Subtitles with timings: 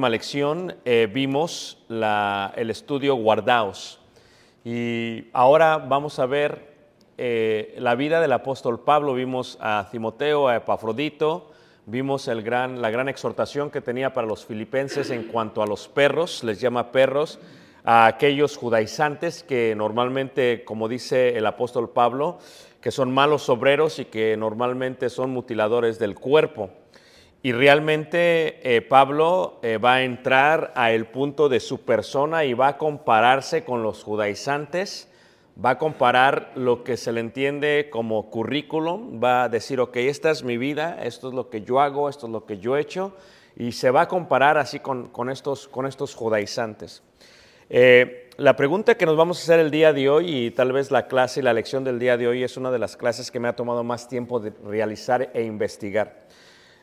[0.00, 4.00] última lección eh, vimos el estudio Guardaos
[4.64, 6.74] y ahora vamos a ver
[7.18, 9.12] eh, la vida del apóstol Pablo.
[9.12, 11.50] Vimos a Timoteo, a Epafrodito,
[11.84, 12.40] vimos la
[12.90, 17.38] gran exhortación que tenía para los filipenses en cuanto a los perros, les llama perros,
[17.84, 22.38] a aquellos judaizantes que normalmente, como dice el apóstol Pablo,
[22.80, 26.70] que son malos obreros y que normalmente son mutiladores del cuerpo.
[27.42, 32.52] Y realmente eh, Pablo eh, va a entrar a el punto de su persona y
[32.52, 35.08] va a compararse con los judaizantes,
[35.62, 40.30] va a comparar lo que se le entiende como currículum, va a decir, ok, esta
[40.30, 42.80] es mi vida, esto es lo que yo hago, esto es lo que yo he
[42.80, 43.16] hecho,
[43.56, 47.02] y se va a comparar así con, con estos, con estos judaizantes.
[47.70, 50.90] Eh, la pregunta que nos vamos a hacer el día de hoy, y tal vez
[50.90, 53.40] la clase y la lección del día de hoy es una de las clases que
[53.40, 56.19] me ha tomado más tiempo de realizar e investigar.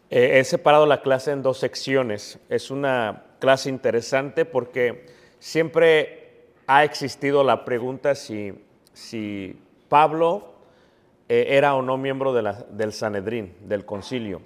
[0.09, 2.39] Eh, he separado la clase en dos secciones.
[2.49, 5.05] Es una clase interesante porque
[5.39, 8.53] siempre ha existido la pregunta si,
[8.93, 9.59] si
[9.89, 10.53] Pablo
[11.29, 14.41] eh, era o no miembro del Sanedrín, del concilio.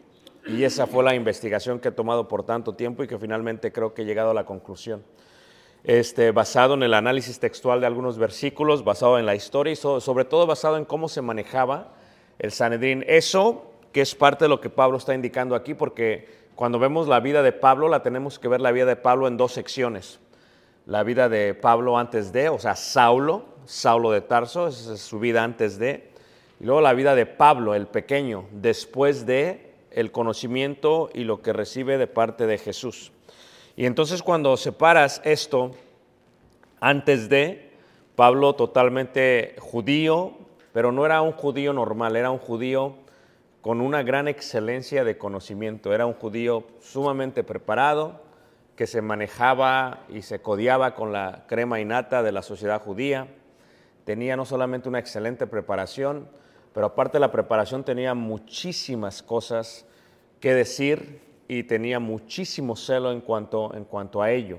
[0.47, 3.93] Y esa fue la investigación que he tomado por tanto tiempo y que finalmente creo
[3.93, 5.03] que he llegado a la conclusión.
[5.83, 9.99] Este, basado en el análisis textual de algunos versículos, basado en la historia y so-
[9.99, 11.93] sobre todo basado en cómo se manejaba
[12.39, 13.03] el Sanedrín.
[13.07, 17.19] Eso que es parte de lo que Pablo está indicando aquí, porque cuando vemos la
[17.19, 20.19] vida de Pablo, la tenemos que ver la vida de Pablo en dos secciones.
[20.85, 25.19] La vida de Pablo antes de, o sea, Saulo, Saulo de Tarso, esa es su
[25.19, 26.12] vida antes de,
[26.59, 31.53] y luego la vida de Pablo, el pequeño, después de el conocimiento y lo que
[31.53, 33.12] recibe de parte de Jesús.
[33.75, 35.72] Y entonces cuando separas esto
[36.79, 37.72] antes de
[38.16, 40.34] Pablo totalmente judío,
[40.73, 42.96] pero no era un judío normal, era un judío
[43.61, 48.22] con una gran excelencia de conocimiento, era un judío sumamente preparado,
[48.75, 53.28] que se manejaba y se codiaba con la crema innata de la sociedad judía,
[54.05, 56.28] tenía no solamente una excelente preparación,
[56.73, 59.85] pero aparte de la preparación tenía muchísimas cosas
[60.40, 64.57] que decir y tenía muchísimo celo en cuanto, en cuanto a ello.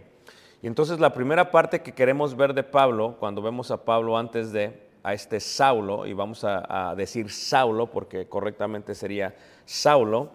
[0.62, 4.52] Y entonces la primera parte que queremos ver de Pablo, cuando vemos a Pablo antes
[4.52, 9.34] de a este Saulo, y vamos a, decir Saulo porque correctamente sería
[9.64, 10.32] Saulo,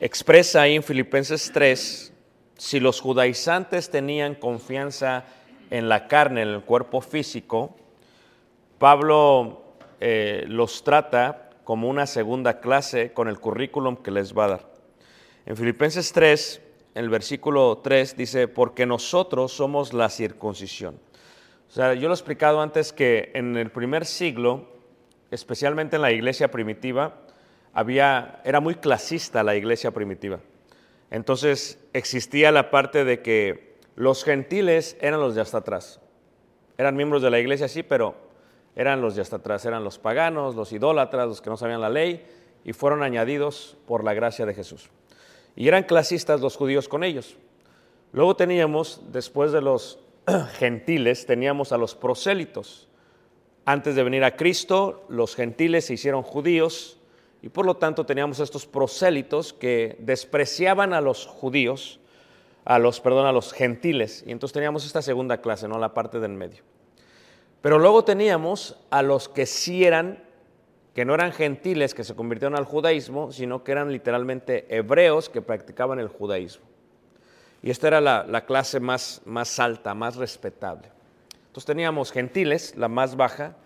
[0.00, 2.12] expresa ahí en Filipenses 3,
[2.56, 5.24] si los judaizantes tenían confianza
[5.70, 7.76] en la carne, en el cuerpo físico,
[8.78, 9.62] Pablo
[10.00, 14.76] eh, los trata como una segunda clase con el currículum que les va a dar.
[15.46, 16.62] En Filipenses 3,
[16.94, 20.98] el versículo 3 dice, porque nosotros somos la circuncisión.
[21.68, 24.68] O sea, yo lo he explicado antes que en el primer siglo,
[25.30, 27.14] especialmente en la iglesia primitiva,
[27.72, 30.40] había, era muy clasista la iglesia primitiva.
[31.10, 36.00] Entonces existía la parte de que los gentiles eran los de hasta atrás.
[36.78, 38.14] Eran miembros de la iglesia, sí, pero
[38.74, 39.64] eran los de hasta atrás.
[39.64, 42.24] Eran los paganos, los idólatras, los que no sabían la ley
[42.64, 44.90] y fueron añadidos por la gracia de Jesús.
[45.54, 47.36] Y eran clasistas los judíos con ellos.
[48.12, 49.98] Luego teníamos, después de los
[50.58, 52.88] gentiles, teníamos a los prosélitos.
[53.64, 56.98] Antes de venir a Cristo, los gentiles se hicieron judíos
[57.42, 62.00] y por lo tanto teníamos estos prosélitos que despreciaban a los judíos,
[62.64, 64.24] a los, perdón, a los gentiles.
[64.26, 65.78] Y entonces teníamos esta segunda clase, ¿no?
[65.78, 66.62] La parte del medio.
[67.62, 70.22] Pero luego teníamos a los que sí eran,
[70.94, 75.42] que no eran gentiles, que se convirtieron al judaísmo, sino que eran literalmente hebreos que
[75.42, 76.75] practicaban el judaísmo.
[77.62, 80.88] Y esta era la, la clase más, más alta, más respetable.
[81.46, 83.56] Entonces teníamos gentiles, la más baja,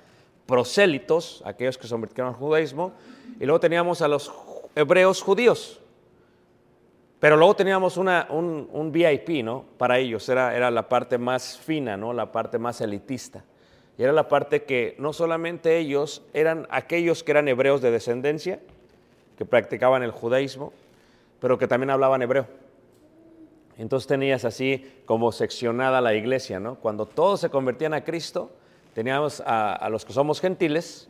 [0.46, 2.92] prosélitos, aquellos que se convirtieron al judaísmo,
[3.38, 4.32] y luego teníamos a los
[4.74, 5.80] hebreos judíos.
[7.20, 9.64] Pero luego teníamos una, un, un, VIP, ¿no?
[9.76, 12.12] Para ellos, era, era la parte más fina, ¿no?
[12.12, 13.44] La parte más elitista.
[13.98, 18.60] Y era la parte que no solamente ellos eran aquellos que eran hebreos de descendencia,
[19.36, 20.72] que practicaban el judaísmo,
[21.40, 22.46] pero que también hablaban hebreo.
[23.80, 26.74] Entonces tenías así como seccionada la iglesia, ¿no?
[26.74, 28.50] Cuando todos se convertían a Cristo,
[28.92, 31.08] teníamos a, los que somos gentiles,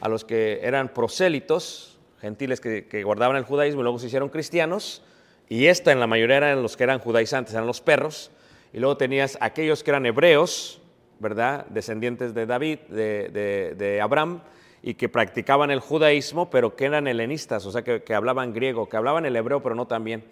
[0.00, 5.02] a los que eran prosélitos, gentiles que, guardaban el judaísmo y luego se hicieron cristianos,
[5.48, 8.30] y esta en la mayoría eran los que eran judaizantes, eran los perros,
[8.72, 10.80] y luego tenías aquellos que eran hebreos,
[11.18, 11.66] ¿verdad?
[11.70, 14.42] Descendientes de David, de Abraham,
[14.80, 18.88] y que practicaban el judaísmo, pero que eran helenistas, o sea, que, que hablaban griego,
[18.88, 20.22] que hablaban el hebreo, pero no tan bien.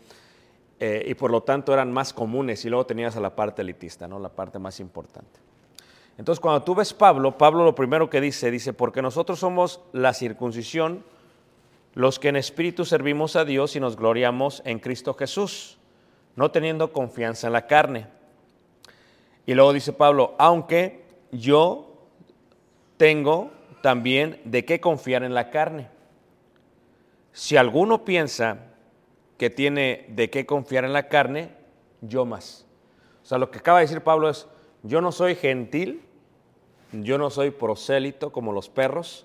[0.82, 4.08] Eh, y por lo tanto eran más comunes, y luego tenías a la parte elitista,
[4.08, 4.18] ¿no?
[4.18, 5.38] La parte más importante.
[6.16, 10.14] Entonces, cuando tú ves Pablo, Pablo lo primero que dice, dice, porque nosotros somos la
[10.14, 11.04] circuncisión,
[11.92, 15.76] los que en espíritu servimos a Dios y nos gloriamos en Cristo Jesús,
[16.34, 18.06] no teniendo confianza en la carne.
[19.44, 22.06] Y luego dice Pablo, aunque yo
[22.96, 23.50] tengo
[23.82, 25.88] también de qué confiar en la carne.
[27.32, 28.69] Si alguno piensa
[29.40, 31.48] que tiene de qué confiar en la carne,
[32.02, 32.66] yo más.
[33.22, 34.46] O sea, lo que acaba de decir Pablo es,
[34.82, 36.02] yo no soy gentil,
[36.92, 39.24] yo no soy prosélito como los perros,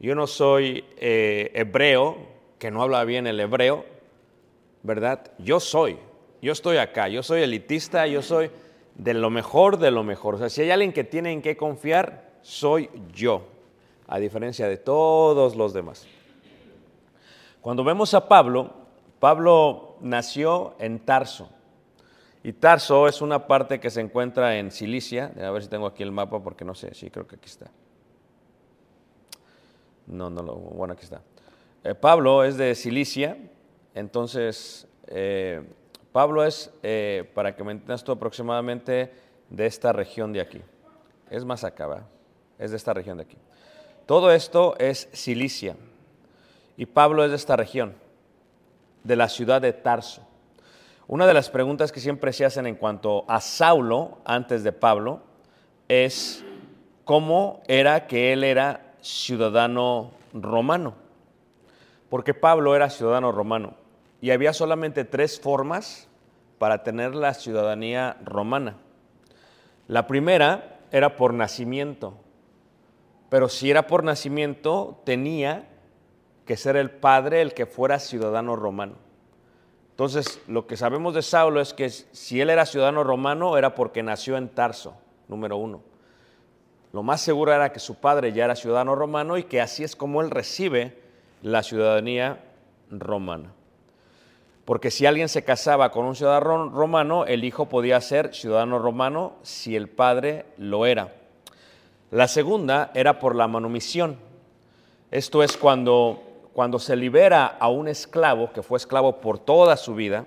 [0.00, 2.16] yo no soy eh, hebreo,
[2.58, 3.84] que no habla bien el hebreo,
[4.84, 5.30] ¿verdad?
[5.36, 5.98] Yo soy,
[6.40, 8.50] yo estoy acá, yo soy elitista, yo soy
[8.94, 10.36] de lo mejor de lo mejor.
[10.36, 13.42] O sea, si hay alguien que tiene en qué confiar, soy yo,
[14.06, 16.06] a diferencia de todos los demás.
[17.60, 18.81] Cuando vemos a Pablo,
[19.22, 21.48] Pablo nació en Tarso.
[22.42, 25.32] Y Tarso es una parte que se encuentra en Cilicia.
[25.40, 26.92] A ver si tengo aquí el mapa porque no sé.
[26.92, 27.70] Sí, creo que aquí está.
[30.08, 30.56] No, no lo.
[30.56, 31.22] Bueno, aquí está.
[31.84, 33.36] Eh, Pablo es de Cilicia.
[33.94, 35.62] Entonces, eh,
[36.10, 39.12] Pablo es, eh, para que me entiendas tú, aproximadamente
[39.50, 40.60] de esta región de aquí.
[41.30, 42.06] Es más acá, ¿verdad?
[42.58, 43.38] Es de esta región de aquí.
[44.04, 45.76] Todo esto es Cilicia.
[46.76, 48.01] Y Pablo es de esta región,
[49.04, 50.26] de la ciudad de Tarso.
[51.06, 55.20] Una de las preguntas que siempre se hacen en cuanto a Saulo, antes de Pablo,
[55.88, 56.44] es
[57.04, 60.94] cómo era que él era ciudadano romano.
[62.08, 63.74] Porque Pablo era ciudadano romano.
[64.20, 66.08] Y había solamente tres formas
[66.58, 68.76] para tener la ciudadanía romana.
[69.88, 72.14] La primera era por nacimiento.
[73.28, 75.68] Pero si era por nacimiento, tenía
[76.52, 78.96] que ser el padre el que fuera ciudadano romano.
[79.92, 84.02] Entonces, lo que sabemos de Saulo es que si él era ciudadano romano era porque
[84.02, 84.92] nació en Tarso,
[85.28, 85.80] número uno.
[86.92, 89.96] Lo más seguro era que su padre ya era ciudadano romano y que así es
[89.96, 90.98] como él recibe
[91.40, 92.44] la ciudadanía
[92.90, 93.54] romana.
[94.66, 99.36] Porque si alguien se casaba con un ciudadano romano, el hijo podía ser ciudadano romano
[99.40, 101.14] si el padre lo era.
[102.10, 104.18] La segunda era por la manumisión.
[105.10, 109.94] Esto es cuando cuando se libera a un esclavo que fue esclavo por toda su
[109.94, 110.26] vida,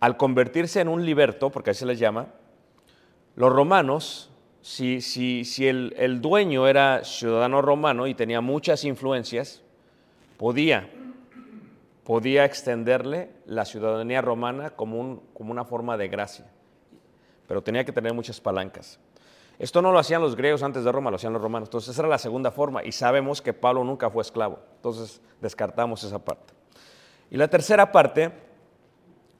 [0.00, 2.28] al convertirse en un liberto, porque así se les llama,
[3.36, 4.30] los romanos,
[4.60, 9.62] si, si, si el, el, dueño era ciudadano romano y tenía muchas influencias,
[10.36, 10.88] podía,
[12.04, 16.46] podía extenderle la ciudadanía romana como, un, como una forma de gracia,
[17.46, 18.98] pero tenía que tener muchas palancas.
[19.58, 21.68] Esto no lo hacían los griegos antes de Roma, lo hacían los romanos.
[21.68, 24.58] Entonces esa era la segunda forma y sabemos que Pablo nunca fue esclavo.
[24.76, 26.52] Entonces descartamos esa parte.
[27.30, 28.32] Y la tercera parte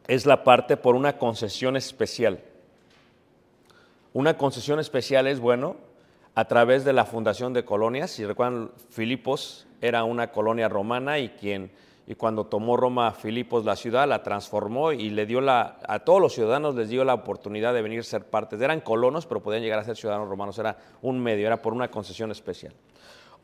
[0.07, 2.41] es la parte por una concesión especial.
[4.13, 5.77] Una concesión especial es, bueno,
[6.35, 8.11] a través de la fundación de colonias.
[8.11, 11.73] Si recuerdan, Filipos era una colonia romana y quien
[12.07, 16.21] y cuando tomó Roma Filipos la ciudad la transformó y le dio la a todos
[16.21, 18.61] los ciudadanos les dio la oportunidad de venir a ser partes.
[18.61, 21.91] Eran colonos, pero podían llegar a ser ciudadanos romanos, era un medio, era por una
[21.91, 22.75] concesión especial.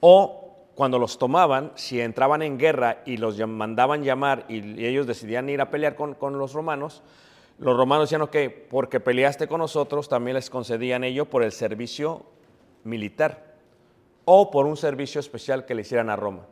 [0.01, 5.07] O cuando los tomaban, si entraban en guerra y los mandaban llamar y, y ellos
[5.07, 7.03] decidían ir a pelear con, con los romanos,
[7.59, 8.37] los romanos decían, ok,
[8.71, 12.25] porque peleaste con nosotros, también les concedían ello por el servicio
[12.85, 13.55] militar
[14.25, 16.47] o por un servicio especial que le hicieran a Roma.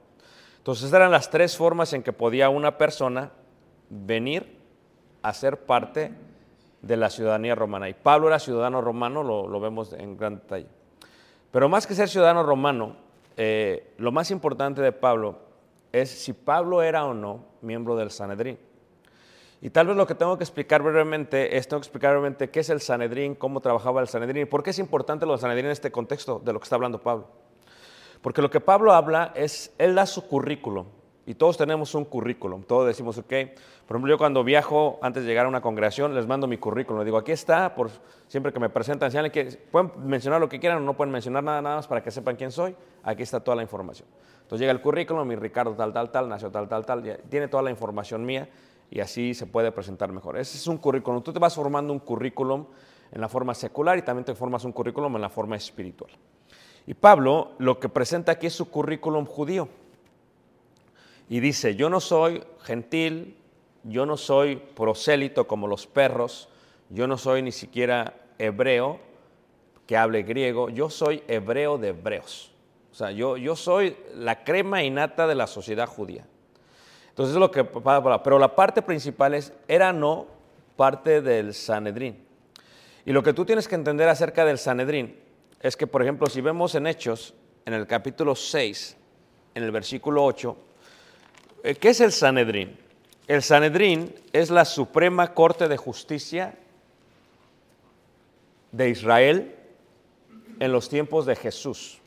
[0.58, 3.32] Entonces eran las tres formas en que podía una persona
[3.88, 4.58] venir
[5.22, 6.12] a ser parte
[6.82, 7.88] de la ciudadanía romana.
[7.88, 10.66] Y Pablo era ciudadano romano, lo, vemos en gran detalle.
[11.50, 12.96] Pero más que ser ciudadano romano,
[13.36, 15.38] eh, lo más importante de Pablo
[15.92, 18.58] es si Pablo era o no miembro del Sanedrín.
[19.60, 22.60] Y tal vez lo que tengo que explicar brevemente es, tengo que explicar brevemente qué
[22.60, 25.66] es el Sanedrín, cómo trabajaba el Sanedrín y por qué es importante lo del Sanedrín
[25.66, 27.26] en este contexto de lo que está hablando Pablo.
[28.20, 30.87] Porque lo que Pablo habla es, él da su currículum.
[31.28, 32.62] Y todos tenemos un currículum.
[32.62, 33.28] Todos decimos, ok.
[33.87, 37.00] Por ejemplo, yo cuando viajo, antes de llegar a una congregación, les mando mi currículum.
[37.00, 37.90] Les digo, aquí está, por
[38.28, 41.44] siempre que me presentan, señalen que pueden mencionar lo que quieran o no pueden mencionar
[41.44, 42.75] nada, nada más para que sepan quién soy.
[43.02, 44.08] Aquí está toda la información.
[44.40, 47.20] Entonces llega el currículum, mi Ricardo tal, tal, tal, nació tal, tal, tal.
[47.28, 48.48] Tiene toda la información mía
[48.90, 50.38] y así se puede presentar mejor.
[50.38, 51.22] Ese es un currículum.
[51.22, 52.64] Tú te vas formando un currículum
[53.12, 56.10] en la forma secular y también te formas un currículum en la forma espiritual.
[56.88, 59.68] Y Pablo lo que presenta aquí es su currículum judío.
[61.28, 63.37] Y dice, yo no soy gentil,
[63.83, 66.49] yo no soy prosélito como los perros,
[66.88, 69.00] yo no soy ni siquiera hebreo
[69.87, 72.52] que hable griego, yo soy hebreo de hebreos.
[72.90, 76.25] O sea, yo, yo soy la crema innata de la sociedad judía.
[77.11, 80.26] Entonces es lo que pero la parte principal es, era no
[80.75, 82.25] parte del Sanedrín.
[83.04, 85.27] Y lo que tú tienes que entender acerca del Sanedrín
[85.60, 87.34] es que, por ejemplo, si vemos en Hechos,
[87.64, 88.96] en el capítulo 6,
[89.54, 90.56] en el versículo 8,
[91.64, 92.78] eh, ¿qué es el Sanedrín?
[93.26, 96.54] El Sanedrín es la suprema corte de justicia
[98.72, 99.54] de Israel
[100.60, 101.98] en los tiempos de Jesús.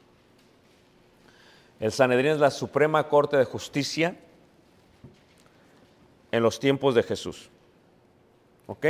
[1.80, 4.16] El Sanedrín es la suprema corte de justicia
[6.32, 7.50] en los tiempos de Jesús.
[8.68, 8.86] ¿Ok?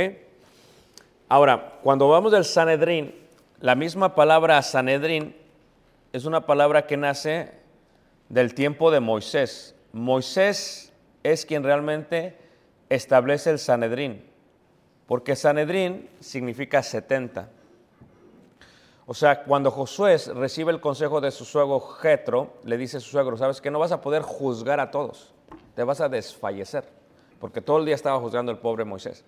[1.28, 3.21] Ahora, cuando vamos del Sanedrín,
[3.62, 5.36] la misma palabra Sanedrín
[6.12, 7.52] es una palabra que nace
[8.28, 9.76] del tiempo de Moisés.
[9.92, 10.92] Moisés
[11.22, 12.36] es quien realmente
[12.88, 14.28] establece el Sanedrín,
[15.06, 17.48] porque Sanedrín significa 70.
[19.06, 23.10] O sea, cuando Josué recibe el consejo de su suegro Jetro, le dice a su
[23.10, 25.32] suegro, sabes que no vas a poder juzgar a todos,
[25.76, 26.88] te vas a desfallecer,
[27.38, 29.24] porque todo el día estaba juzgando el pobre Moisés.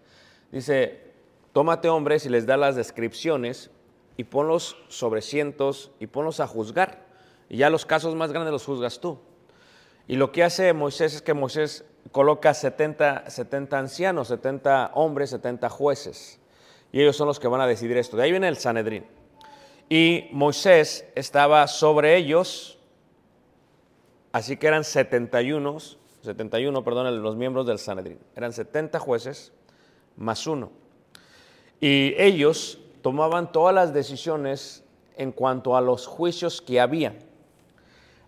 [0.50, 1.12] Dice,
[1.52, 3.70] tómate hombres y les da las descripciones
[4.16, 7.06] y ponlos sobre cientos y ponlos a juzgar.
[7.48, 9.18] Y ya los casos más grandes los juzgas tú.
[10.06, 15.68] Y lo que hace Moisés es que Moisés coloca 70, 70 ancianos, 70 hombres, 70
[15.68, 16.40] jueces.
[16.92, 18.16] Y ellos son los que van a decidir esto.
[18.16, 19.06] De ahí viene el Sanedrín.
[19.88, 22.78] Y Moisés estaba sobre ellos,
[24.32, 25.78] así que eran 71,
[26.22, 28.18] 71, perdón, los miembros del Sanedrín.
[28.34, 29.52] Eran 70 jueces
[30.16, 30.72] más uno.
[31.80, 34.82] Y ellos tomaban todas las decisiones
[35.18, 37.14] en cuanto a los juicios que había.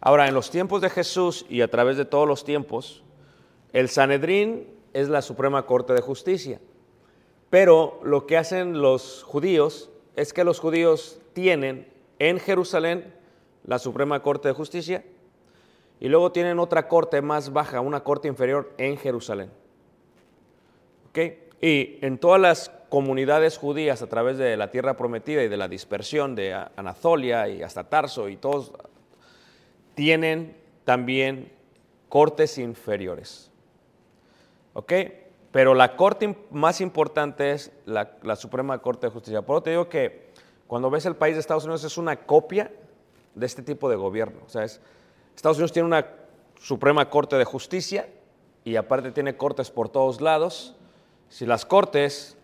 [0.03, 3.03] Ahora, en los tiempos de Jesús y a través de todos los tiempos,
[3.73, 6.61] el Sanedrín es la Suprema Corte de Justicia.
[7.49, 13.15] Pero lo que hacen los judíos es que los judíos tienen en Jerusalén
[13.65, 15.07] la Suprema Corte de Justicia
[16.01, 19.51] y luego tienen otra corte más baja, una corte inferior en Jerusalén.
[21.09, 21.19] ¿Ok?
[21.63, 25.69] Y en todas las comunidades judías a través de la tierra prometida y de la
[25.69, 28.73] dispersión de Anatolia y hasta Tarso y todos
[29.95, 31.53] tienen también
[32.09, 33.51] cortes inferiores.
[34.75, 34.93] ¿Ok?
[35.51, 39.43] Pero la corte más importante es la, la, Suprema Corte de Justicia.
[39.43, 40.31] Por eso te digo que
[40.67, 42.71] cuando ves el país de Estados Unidos es una copia
[43.35, 44.41] de este tipo de gobierno.
[44.45, 44.81] O sea, es,
[45.35, 46.07] Estados Unidos tiene una
[46.59, 48.09] Suprema Corte de Justicia
[48.65, 50.75] y aparte tiene cortes por todos lados.
[51.29, 52.36] Si las cortes,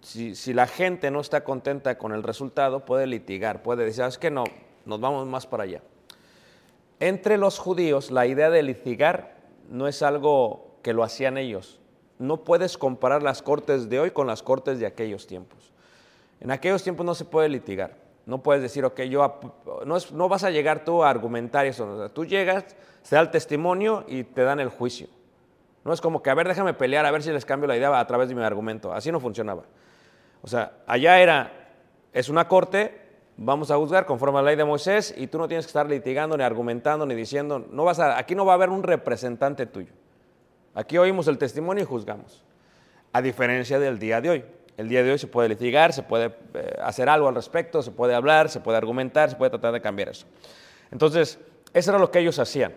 [0.00, 4.18] si, si, la gente no está contenta con el resultado, puede litigar, puede decir, es
[4.18, 4.44] que no,
[4.84, 5.82] nos vamos más para allá.
[6.98, 9.36] Entre los judíos, la idea de litigar
[9.68, 11.80] no es algo que lo hacían ellos.
[12.18, 15.72] No puedes comparar las cortes de hoy con las cortes de aquellos tiempos.
[16.40, 17.96] En aquellos tiempos no se puede litigar.
[18.24, 19.40] No puedes decir, ok, yo
[19.84, 22.10] no, es, no vas a llegar tú a argumentar eso.
[22.10, 22.64] Tú llegas,
[23.02, 25.08] se da el testimonio y te dan el juicio.
[25.86, 27.98] No es como que, a ver, déjame pelear, a ver si les cambio la idea
[27.98, 28.92] a través de mi argumento.
[28.92, 29.62] Así no funcionaba.
[30.42, 31.52] O sea, allá era,
[32.12, 35.48] es una corte vamos a juzgar conforme a la ley de Moisés y tú no
[35.48, 38.54] tienes que estar litigando, ni argumentando, ni diciendo, no vas a, aquí no va a
[38.54, 39.92] haber un representante tuyo.
[40.74, 42.44] Aquí oímos el testimonio y juzgamos.
[43.12, 44.44] A diferencia del día de hoy.
[44.76, 47.90] El día de hoy se puede litigar, se puede eh, hacer algo al respecto, se
[47.90, 50.26] puede hablar, se puede argumentar, se puede tratar de cambiar eso.
[50.90, 51.38] Entonces,
[51.72, 52.74] eso era lo que ellos hacían.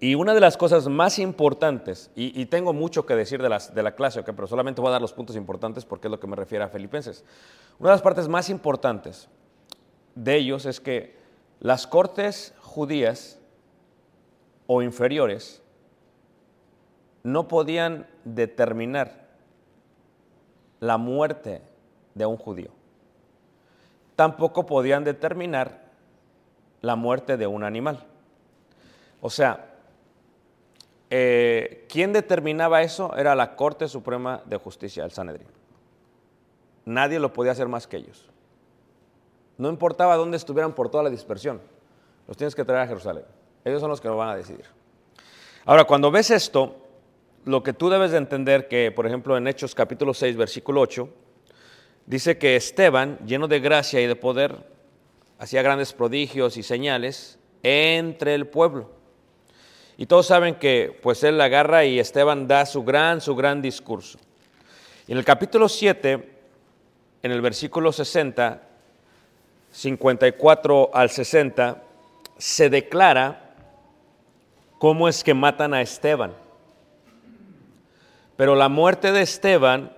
[0.00, 4.20] Y una de las cosas más importantes, y, tengo mucho que decir de, la clase,
[4.20, 4.30] ¿ok?
[4.34, 6.68] pero solamente voy a dar los puntos importantes porque es lo que me refiere a
[6.68, 7.24] Filipenses.
[7.78, 9.28] Una de las partes más importantes
[10.14, 11.16] de ellos es que
[11.60, 13.38] las cortes judías
[14.66, 15.62] o inferiores
[17.22, 19.28] no podían determinar
[20.80, 21.62] la muerte
[22.14, 22.70] de un judío.
[24.16, 25.84] Tampoco podían determinar
[26.82, 28.04] la muerte de un animal.
[29.20, 29.73] O sea,
[31.10, 33.16] eh, ¿quién determinaba eso?
[33.16, 35.48] Era la Corte Suprema de Justicia, el Sanedrín.
[36.84, 38.28] Nadie lo podía hacer más que ellos.
[39.56, 41.60] No importaba dónde estuvieran por toda la dispersión,
[42.26, 43.24] los tienes que traer a Jerusalén.
[43.64, 44.66] Ellos son los que lo van a decidir.
[45.64, 46.76] Ahora, cuando ves esto,
[47.44, 51.08] lo que tú debes de entender que, por ejemplo, en Hechos capítulo 6, versículo 8,
[52.06, 54.56] dice que Esteban, lleno de gracia y de poder,
[55.38, 58.90] hacía grandes prodigios y señales entre el pueblo.
[59.96, 63.62] Y todos saben que pues él la agarra y Esteban da su gran, su gran
[63.62, 64.18] discurso.
[65.06, 66.38] En el capítulo 7,
[67.22, 68.62] en el versículo 60,
[69.70, 71.82] 54 al 60,
[72.38, 73.54] se declara
[74.78, 76.32] cómo es que matan a Esteban.
[78.36, 79.92] Pero la muerte de Esteban,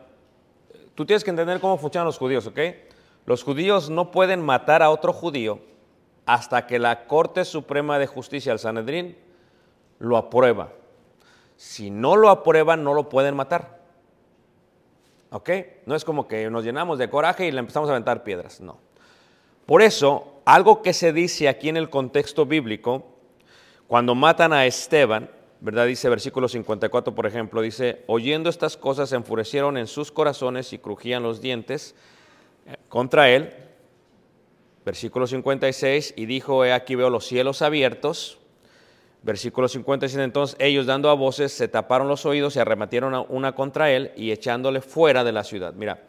[0.94, 2.58] tú tienes que entender cómo funcionan los judíos, ¿ok?
[3.24, 5.60] Los judíos no pueden matar a otro judío
[6.26, 9.16] hasta que la Corte Suprema de Justicia, el Sanedrín,
[9.98, 10.72] lo aprueba.
[11.56, 13.80] Si no lo aprueban, no lo pueden matar.
[15.30, 15.50] ¿Ok?
[15.86, 18.78] No es como que nos llenamos de coraje y le empezamos a aventar piedras, no.
[19.66, 23.04] Por eso, algo que se dice aquí en el contexto bíblico,
[23.88, 25.28] cuando matan a Esteban,
[25.60, 25.86] ¿verdad?
[25.86, 30.78] Dice versículo 54, por ejemplo, dice, oyendo estas cosas se enfurecieron en sus corazones y
[30.78, 31.94] crujían los dientes
[32.66, 33.52] eh, contra él.
[34.84, 38.38] Versículo 56, y dijo, he aquí veo los cielos abiertos.
[39.26, 43.90] Versículo 57, entonces ellos dando a voces se taparon los oídos y arremetieron una contra
[43.90, 45.74] él y echándole fuera de la ciudad.
[45.74, 46.04] Mira,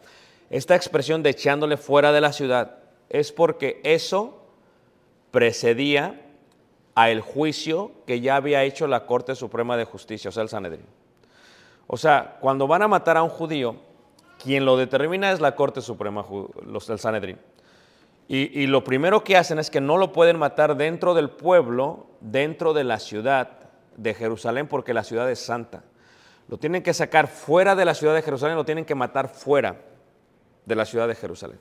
[0.50, 2.76] esta expresión de echándole fuera de la ciudad
[3.08, 4.40] es porque eso
[5.32, 6.20] precedía
[6.94, 10.48] a el juicio que ya había hecho la Corte Suprema de Justicia, o sea, el
[10.48, 10.86] Sanedrín.
[11.88, 13.74] O sea, cuando van a matar a un judío,
[14.40, 16.24] quien lo determina es la Corte Suprema,
[16.64, 17.40] los del Sanedrín.
[18.30, 22.74] Y, lo primero que hacen es que no lo pueden matar dentro del pueblo, dentro
[22.74, 23.52] de la ciudad
[23.96, 25.82] de Jerusalén, porque la ciudad es santa.
[26.46, 29.80] Lo tienen que sacar fuera de la ciudad de Jerusalén, lo tienen que matar fuera
[30.66, 31.58] de la ciudad de Jerusalén.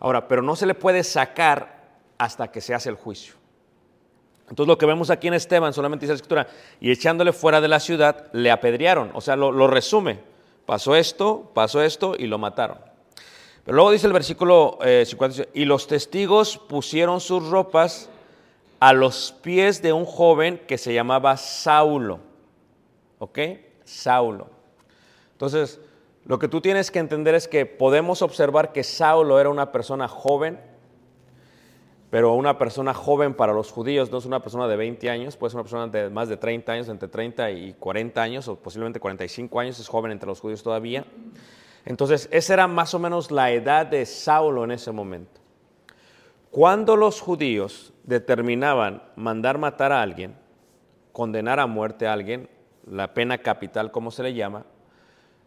[0.00, 1.84] Ahora, pero no se le puede sacar
[2.18, 3.34] hasta que se hace el juicio.
[4.48, 6.48] Entonces lo que vemos aquí en Esteban, solamente dice la escritura,
[6.80, 9.12] y echándole fuera de la ciudad, le apedrearon.
[9.14, 10.18] O sea, lo resume.
[10.66, 12.93] Pasó esto, pasó esto y lo mataron.
[13.64, 18.10] Pero luego dice el versículo eh, 50, y los testigos pusieron sus ropas
[18.78, 22.20] a los pies de un joven que se llamaba Saulo.
[23.18, 23.38] ¿Ok?
[23.84, 24.48] Saulo.
[25.32, 25.80] Entonces,
[26.26, 30.08] lo que tú tienes que entender es que podemos observar que Saulo era una persona
[30.08, 30.60] joven,
[32.10, 35.50] pero una persona joven para los judíos no es una persona de 20 años, puede
[35.50, 39.00] ser una persona de más de 30 años, entre 30 y 40 años, o posiblemente
[39.00, 41.06] 45 años, es joven entre los judíos todavía.
[41.84, 45.40] Entonces, esa era más o menos la edad de Saulo en ese momento.
[46.50, 50.36] Cuando los judíos determinaban mandar matar a alguien,
[51.12, 52.48] condenar a muerte a alguien,
[52.86, 54.64] la pena capital como se le llama,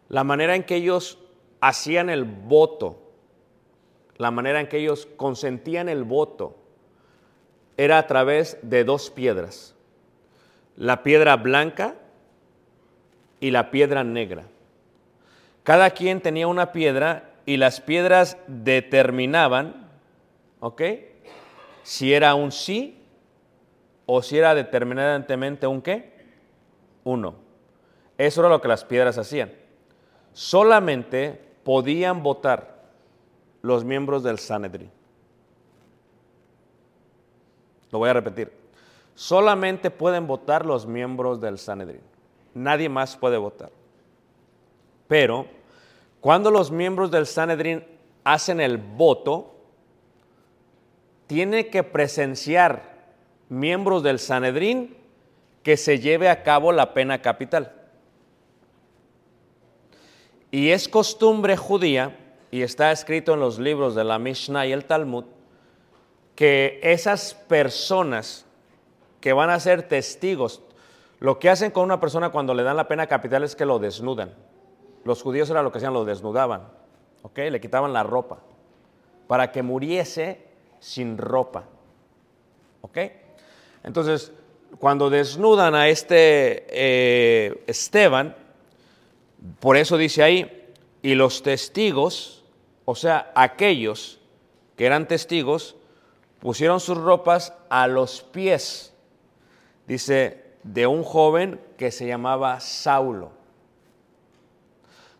[0.08, 1.18] la manera en que ellos
[1.60, 3.12] hacían el voto,
[4.16, 6.56] la manera en que ellos consentían el voto,
[7.76, 9.74] era a través de dos piedras,
[10.76, 11.94] la piedra blanca
[13.40, 14.44] y la piedra negra.
[15.68, 19.86] Cada quien tenía una piedra y las piedras determinaban,
[20.60, 20.80] ¿ok?
[21.82, 23.04] Si era un sí
[24.06, 26.24] o si era determinantemente un qué?
[27.04, 27.34] Uno.
[28.16, 29.52] Eso era lo que las piedras hacían.
[30.32, 32.86] Solamente podían votar
[33.60, 34.90] los miembros del Sanedrín.
[37.90, 38.50] Lo voy a repetir.
[39.14, 42.00] Solamente pueden votar los miembros del Sanedrín.
[42.54, 43.70] Nadie más puede votar.
[45.06, 45.57] Pero
[46.20, 47.84] cuando los miembros del Sanedrín
[48.24, 49.54] hacen el voto,
[51.26, 52.98] tiene que presenciar
[53.48, 54.96] miembros del Sanedrín
[55.62, 57.72] que se lleve a cabo la pena capital.
[60.50, 62.16] Y es costumbre judía,
[62.50, 65.24] y está escrito en los libros de la Mishnah y el Talmud,
[66.34, 68.46] que esas personas
[69.20, 70.62] que van a ser testigos,
[71.20, 73.78] lo que hacen con una persona cuando le dan la pena capital es que lo
[73.78, 74.32] desnudan.
[75.04, 76.68] Los judíos era lo que hacían, lo desnudaban,
[77.22, 77.38] ¿ok?
[77.50, 78.38] Le quitaban la ropa
[79.26, 80.42] para que muriese
[80.80, 81.64] sin ropa,
[82.80, 82.98] ¿ok?
[83.84, 84.32] Entonces,
[84.78, 88.34] cuando desnudan a este eh, Esteban,
[89.60, 92.44] por eso dice ahí, y los testigos,
[92.84, 94.18] o sea, aquellos
[94.76, 95.76] que eran testigos,
[96.40, 98.94] pusieron sus ropas a los pies,
[99.86, 103.37] dice, de un joven que se llamaba Saulo.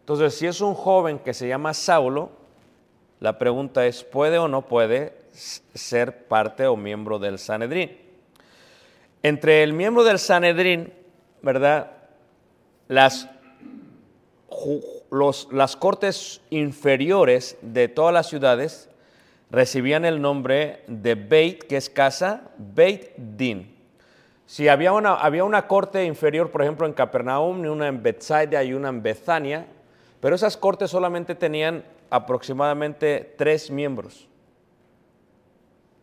[0.08, 2.30] Entonces, si es un joven que se llama Saulo,
[3.20, 7.94] la pregunta es, ¿puede o no puede ser parte o miembro del Sanedrín?
[9.22, 10.94] Entre el miembro del Sanedrín,
[11.42, 11.90] ¿verdad?
[12.88, 13.28] Las,
[15.50, 18.88] las cortes inferiores de todas las ciudades
[19.50, 23.76] recibían el nombre de Beit, que es casa, Beit Din.
[24.46, 28.72] Si había una, había una corte inferior, por ejemplo, en Capernaum, una en Bethsaida y
[28.72, 29.66] una en Bethania,
[30.20, 34.28] pero esas cortes solamente tenían aproximadamente tres miembros.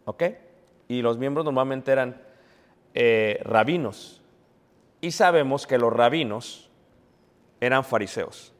[0.05, 0.23] ¿Ok?
[0.87, 2.21] Y los miembros normalmente eran
[2.93, 4.21] eh, rabinos.
[5.01, 6.69] Y sabemos que los rabinos
[7.59, 8.53] eran fariseos.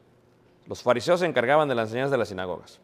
[0.66, 2.80] Los fariseos se encargaban de las enseñanzas de las sinagogas.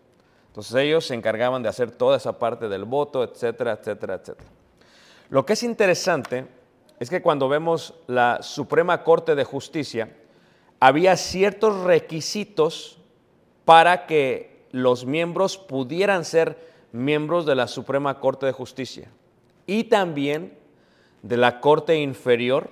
[0.48, 4.50] Entonces ellos se encargaban de hacer toda esa parte del voto, etcétera, etcétera, etcétera.
[5.30, 6.46] Lo que es interesante
[7.00, 10.14] es que cuando vemos la Suprema Corte de Justicia,
[10.84, 12.98] había ciertos requisitos
[13.64, 16.58] para que los miembros pudieran ser
[16.90, 19.08] miembros de la Suprema Corte de Justicia
[19.64, 20.58] y también
[21.22, 22.68] de la Corte Inferior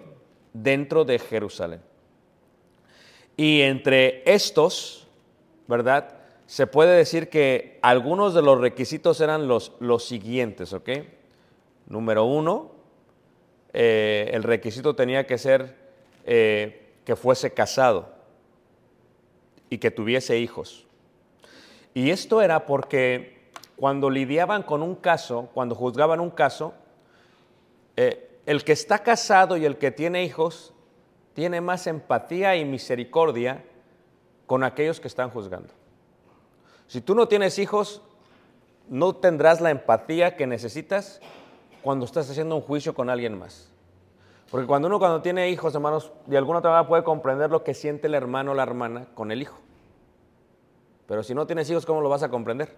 [0.52, 1.82] dentro de Jerusalén.
[3.36, 5.06] Y entre estos,
[5.68, 6.18] ¿verdad?
[6.46, 10.88] Se puede decir que algunos de los requisitos eran los, los siguientes, ¿ok?
[11.86, 12.72] Número uno,
[13.72, 15.76] eh, el requisito tenía que ser
[16.24, 18.08] eh, que fuese casado
[19.68, 20.86] y que tuviese hijos.
[21.94, 26.74] Y esto era porque cuando lidiaban con un caso, cuando juzgaban un caso,
[27.96, 30.72] eh, el que está casado y el que tiene hijos
[31.34, 33.64] tiene más empatía y misericordia
[34.46, 35.72] con aquellos que están juzgando.
[36.86, 38.02] Si tú no tienes hijos,
[38.88, 41.20] no tendrás la empatía que necesitas
[41.82, 43.69] cuando estás haciendo un juicio con alguien más.
[44.50, 47.72] Porque cuando uno cuando tiene hijos, hermanos, de alguna otra manera puede comprender lo que
[47.72, 49.60] siente el hermano o la hermana con el hijo.
[51.06, 52.76] Pero si no tienes hijos, ¿cómo lo vas a comprender?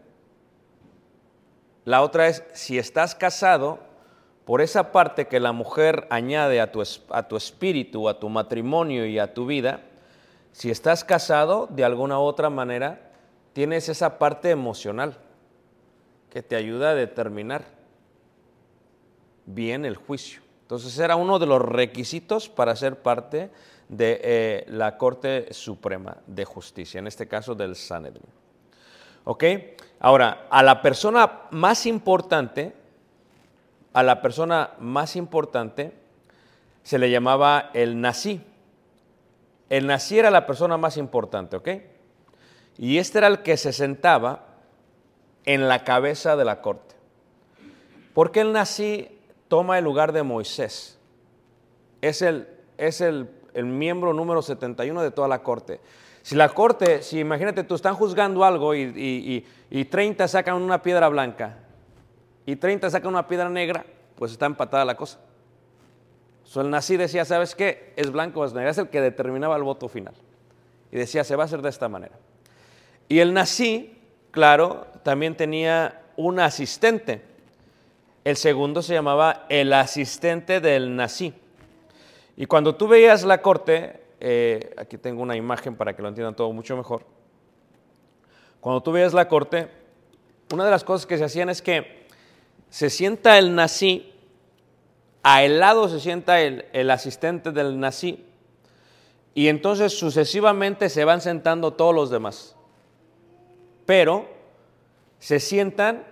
[1.85, 3.79] La otra es, si estás casado,
[4.45, 9.07] por esa parte que la mujer añade a tu, a tu espíritu, a tu matrimonio
[9.07, 9.81] y a tu vida,
[10.53, 13.13] si estás casado, de alguna otra manera,
[13.55, 15.17] tienes esa parte emocional
[16.29, 17.65] que te ayuda a determinar
[19.47, 20.42] bien el juicio.
[20.73, 23.51] Entonces era uno de los requisitos para ser parte
[23.91, 28.25] de eh, la Corte Suprema de Justicia, en este caso del Sanedrín.
[29.25, 29.45] ¿Ok?
[30.01, 32.75] Ahora, a la persona más importante,
[33.93, 35.93] a la persona más importante
[36.83, 38.41] se le llamaba el nací.
[39.69, 41.69] El nací era la persona más importante, ¿ok?
[42.79, 44.47] Y este era el que se sentaba
[45.45, 46.95] en la cabeza de la corte.
[48.15, 49.12] Porque el nací
[49.53, 50.99] toma el lugar de Moisés.
[52.01, 55.79] Es el, es el, el miembro número 71 de toda la corte.
[56.23, 60.55] Si la corte, si imagínate, tú están juzgando algo y, y- y- y 30 sacan
[60.55, 61.59] una piedra blanca
[62.47, 63.85] y 30 sacan una piedra negra,
[64.17, 65.19] pues está empatada la cosa.
[66.45, 67.93] So, el nací decía, ¿sabes qué?
[67.97, 68.71] Es blanco o es negro.
[68.71, 70.15] Es el que determinaba el voto final.
[70.91, 72.15] Y decía, se va a hacer de esta manera.
[73.07, 73.99] Y el nací,
[74.31, 77.32] claro, también tenía un asistente.
[78.25, 81.35] El segundo se llamaba el asistente del nací.
[82.37, 86.37] Y cuando tú veías la corte, eh, aquí tengo una imagen para que lo entiendan
[86.37, 87.05] todo mucho mejor.
[88.61, 89.69] Cuando tú veías la corte,
[90.53, 92.07] una de las cosas que se hacían es que
[92.71, 94.13] se sienta el nací,
[95.25, 98.25] a el lado se sienta el, el asistente del nací,
[99.35, 102.55] y entonces sucesivamente se van sentando todos los demás.
[103.85, 104.29] Pero
[105.19, 106.05] se sientan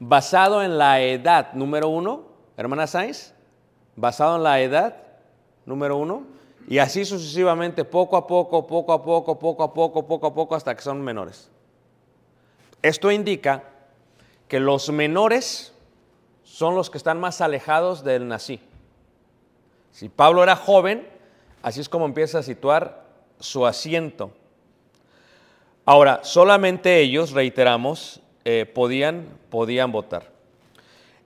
[0.00, 2.24] basado en la edad, número uno,
[2.56, 3.34] hermana Sainz,
[3.94, 4.96] basado en la edad,
[5.66, 6.24] número uno,
[6.66, 10.54] y así sucesivamente, poco a poco, poco a poco, poco a poco, poco a poco,
[10.54, 11.50] hasta que son menores.
[12.82, 13.64] Esto indica
[14.48, 15.74] que los menores
[16.42, 18.60] son los que están más alejados del nací.
[19.92, 21.06] Si Pablo era joven,
[21.62, 23.04] así es como empieza a situar
[23.38, 24.30] su asiento.
[25.84, 30.32] Ahora, solamente ellos, reiteramos, eh, podían, podían votar.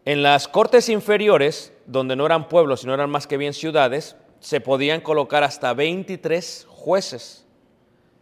[0.04, 4.60] En las cortes inferiores, donde no eran pueblos, sino eran más que bien ciudades, se
[4.60, 7.46] podían colocar hasta 23 jueces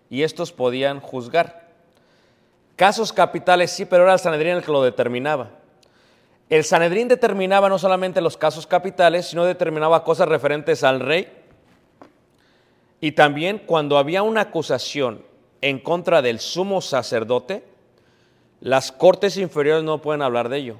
[0.08, 1.68] y estos podían juzgar.
[2.76, 5.50] Casos capitales sí, pero era el Sanedrín el que lo determinaba.
[6.48, 11.28] El Sanedrín determinaba no solamente los casos capitales, sino determinaba cosas referentes al rey.
[13.00, 15.24] Y también cuando había una acusación
[15.60, 17.71] en contra del sumo sacerdote,
[18.62, 20.76] las cortes inferiores no pueden hablar de ello.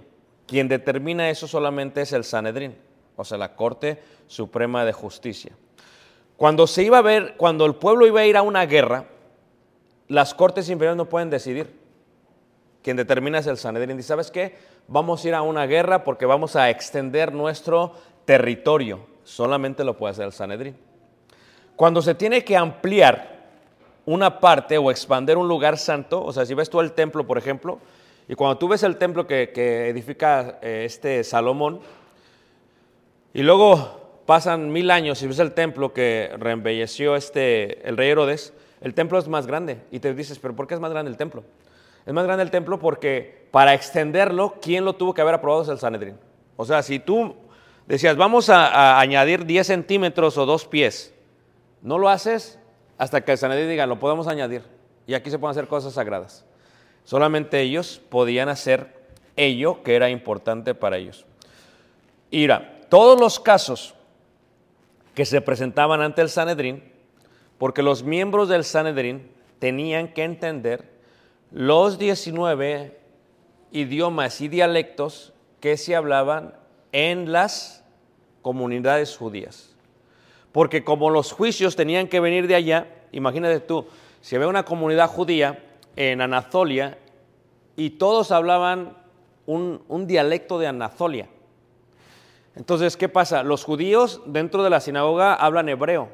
[0.47, 2.77] Quien determina eso solamente es el Sanedrín,
[3.17, 5.51] o sea, la Corte Suprema de Justicia.
[6.37, 9.07] Cuando se iba a ver, cuando el pueblo iba a ir a una guerra,
[10.07, 11.77] las cortes inferiores no pueden decidir.
[12.85, 13.99] Quien determina es el Sanedrín.
[13.99, 14.57] ¿Y sabes qué?
[14.87, 19.07] Vamos a ir a una guerra porque vamos a extender nuestro territorio.
[19.25, 20.77] Solamente lo puede hacer el Sanedrín.
[21.75, 23.32] Cuando se tiene que ampliar
[24.05, 27.39] una parte o expander un lugar santo, o sea, si ves tú el templo, por
[27.39, 27.79] ejemplo,
[28.29, 31.81] y cuando tú ves el templo que, que edifica eh, este Salomón,
[33.35, 38.53] y luego pasan mil años y ves el templo que reembelleció este, el rey Herodes,
[38.81, 39.79] el templo es más grande.
[39.91, 41.45] Y te dices, pero ¿por qué es más grande el templo?
[42.05, 45.63] Es más grande el templo porque para extenderlo, ¿quién lo tuvo que haber aprobado?
[45.63, 46.17] Es el Sanedrín.
[46.57, 47.35] O sea, si tú
[47.87, 51.15] decías, vamos a, a añadir 10 centímetros o dos pies,
[51.81, 52.59] no lo haces
[52.99, 54.63] hasta que el Sanedrín diga, lo podemos añadir.
[55.07, 56.45] Y aquí se pueden hacer cosas sagradas.
[57.05, 59.03] Solamente ellos podían hacer
[59.37, 61.27] ello que era importante para ellos.
[62.31, 63.95] Mira, todos los casos
[65.15, 66.83] que se presentaban ante el Sanedrín,
[67.59, 70.91] porque los miembros del Sanedrín tenían que entender
[71.51, 72.99] los 19
[73.73, 76.55] idiomas y dialectos que se hablaban
[76.93, 77.85] en las
[78.43, 79.72] comunidades judías.
[80.53, 83.87] Porque como los juicios tenían que venir de allá, imagínate tú,
[84.21, 85.65] si había una comunidad judía
[85.97, 86.99] en Anatolia
[87.75, 88.97] y todos hablaban
[89.47, 91.29] un, un dialecto de Anatolia.
[92.55, 93.43] Entonces, ¿qué pasa?
[93.43, 96.11] Los judíos dentro de la sinagoga hablan hebreo,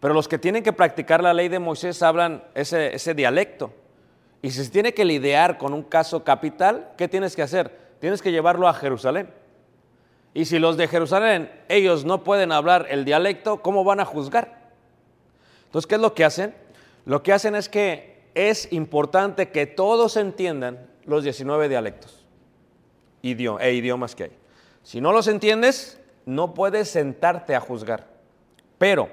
[0.00, 3.72] pero los que tienen que practicar la ley de Moisés hablan ese, ese dialecto.
[4.42, 7.76] Y si se tiene que lidiar con un caso capital, ¿qué tienes que hacer?
[8.00, 9.30] Tienes que llevarlo a Jerusalén.
[10.34, 14.70] Y si los de Jerusalén, ellos no pueden hablar el dialecto, ¿cómo van a juzgar?
[15.66, 16.54] Entonces, ¿qué es lo que hacen?
[17.04, 22.24] Lo que hacen es que es importante que todos entiendan los 19 dialectos
[23.22, 24.32] e idiomas que hay.
[24.82, 28.06] Si no los entiendes, no puedes sentarte a juzgar.
[28.78, 29.08] Pero,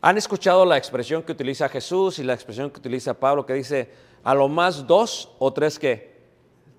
[0.00, 3.90] ¿han escuchado la expresión que utiliza Jesús y la expresión que utiliza Pablo que dice,
[4.24, 6.16] a lo más dos o tres que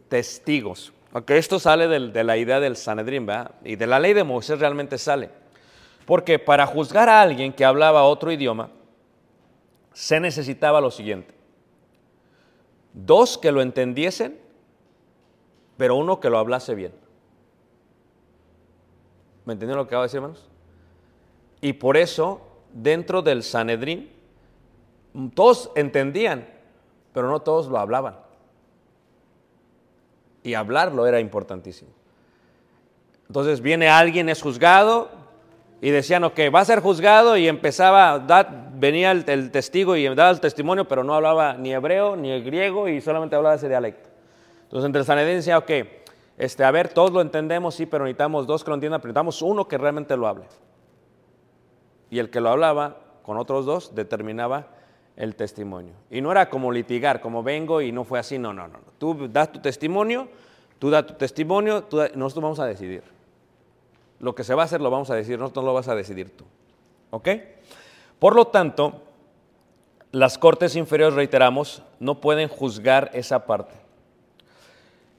[0.10, 0.92] testigos?
[1.14, 3.52] Aunque esto sale de, la idea del Sanedrín, ¿verdad?
[3.64, 5.30] Y de la ley de Moisés realmente sale.
[6.06, 8.70] Porque para juzgar a alguien que hablaba otro idioma,
[9.94, 11.34] se necesitaba lo siguiente.
[12.94, 14.40] Dos que lo entendiesen,
[15.78, 16.94] pero uno que lo hablase bien.
[19.46, 20.50] ¿Me entendieron lo que acabo de decir, hermanos?
[21.62, 22.42] Y por eso,
[22.74, 24.12] dentro del Sanedrín,
[25.34, 26.48] todos entendían,
[27.14, 28.27] pero no todos lo hablaban.
[30.48, 31.92] Y hablarlo era importantísimo.
[33.28, 35.10] Entonces viene alguien, es juzgado,
[35.82, 38.26] y decían, ok, va a ser juzgado, y empezaba,
[38.76, 43.02] venía el, testigo y daba el testimonio, pero no hablaba ni hebreo ni griego, y
[43.02, 44.10] solamente hablaba ese dialecto.
[44.64, 45.70] Entonces entre el Sanedrín decía, ok,
[46.38, 49.42] este, a ver, todos lo entendemos, sí, pero necesitamos dos que lo entiendan, pero necesitamos
[49.42, 50.46] uno que realmente lo hable.
[52.10, 54.68] Y el que lo hablaba con otros dos determinaba
[55.18, 55.94] el testimonio.
[56.10, 58.80] Y no era como litigar, como vengo y no fue así, no, no, no.
[58.98, 60.30] Tú das tu testimonio,
[60.80, 63.04] tú das tu testimonio, nosotros vamos a decidir.
[64.20, 65.96] Lo que se va a hacer lo vamos a decidir, nosotros no lo vas a
[65.96, 66.46] decidir tú.
[67.10, 67.30] ¿Ok?
[68.20, 69.02] Por lo tanto,
[70.12, 73.76] las cortes inferiores, reiteramos, no pueden juzgar esa parte.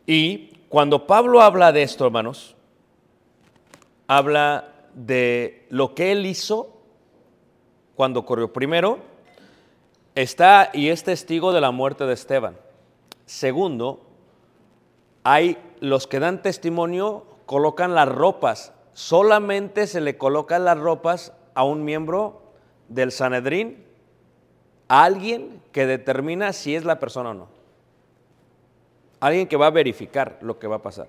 [0.07, 2.55] Y cuando Pablo habla de esto, hermanos,
[4.07, 6.77] habla de lo que él hizo
[7.95, 8.53] cuando corrió.
[8.53, 9.08] Primero,
[10.23, 12.57] está y es testigo de la muerte de Esteban.
[13.27, 14.01] Segundo,
[15.23, 18.73] hay los que dan testimonio, colocan las ropas.
[18.95, 22.43] Solamente se le colocan las ropas a un miembro
[22.89, 23.85] del Sanedrín,
[24.89, 27.49] a alguien que determina si es la persona o no.
[29.21, 31.09] Alguien que va a verificar lo que va a pasar.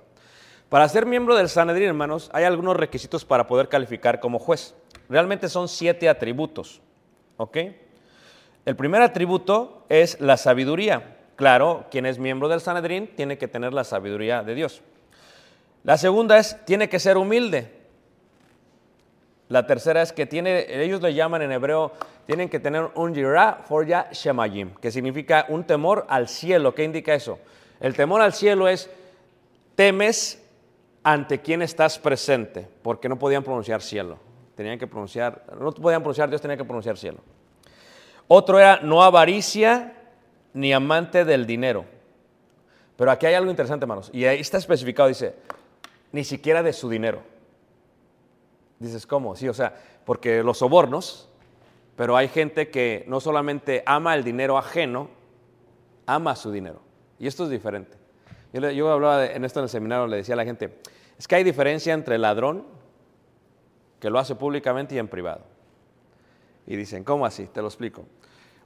[0.70, 4.76] Para ser miembro del Sanedrín, hermanos, hay algunos requisitos para poder calificar como juez.
[5.08, 6.82] Realmente son siete atributos.
[7.38, 7.58] ¿Ok?
[8.66, 11.18] El primer atributo es la sabiduría.
[11.36, 14.82] Claro, quien es miembro del Sanedrín tiene que tener la sabiduría de Dios.
[15.84, 17.72] La segunda es, tiene que ser humilde.
[19.48, 21.94] La tercera es que tiene, ellos le llaman en hebreo,
[22.28, 26.76] tienen que tener un yirah for ya shemayim, que significa un temor al cielo.
[26.76, 27.40] ¿Qué indica eso?
[27.80, 28.90] El temor al cielo es,
[29.76, 30.44] temes
[31.02, 34.20] ante quién estás presente, porque no podían pronunciar cielo.
[34.56, 37.20] Tenían que pronunciar, no podían pronunciar Dios, tenían que pronunciar cielo.
[38.32, 39.94] Otro era no avaricia
[40.54, 41.84] ni amante del dinero.
[42.96, 44.12] Pero aquí hay algo interesante, hermanos.
[44.14, 45.36] Y ahí está especificado, dice,
[46.12, 47.24] ni siquiera de su dinero.
[48.78, 49.36] Dices, ¿cómo?
[49.36, 51.28] Sí, o sea, porque los sobornos,
[51.96, 55.10] pero hay gente que no solamente ama el dinero ajeno,
[56.06, 56.82] ama su dinero.
[57.18, 57.98] Y esto es diferente.
[58.54, 60.80] Yo, hablaba en esto en el seminario, le decía a la gente,
[61.18, 62.64] es que hay diferencia entre el ladrón,
[64.00, 65.42] que lo hace públicamente, y en privado.
[66.70, 67.48] Y dicen, ¿cómo así?
[67.48, 68.06] Te lo explico.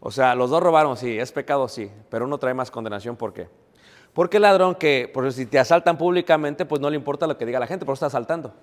[0.02, 3.32] O sea, los dos robaron, sí, es pecado, sí, pero uno trae más condenación, ¿por
[3.34, 3.48] qué?
[4.12, 7.46] Porque el ladrón que, por si te asaltan públicamente, pues no le importa lo que
[7.46, 8.54] diga la gente, pero está asaltando.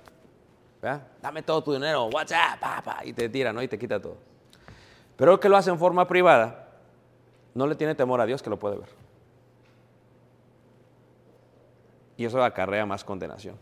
[0.82, 1.08] ¿verdad?
[1.22, 3.62] Dame todo tu dinero, WhatsApp, pa, pa, y te tira, ¿no?
[3.62, 4.18] Y te quita todo.
[5.16, 6.68] Pero el que lo hace en forma privada,
[7.54, 8.88] no le tiene temor a Dios que lo puede ver.
[12.18, 13.56] Y eso acarrea más condenación.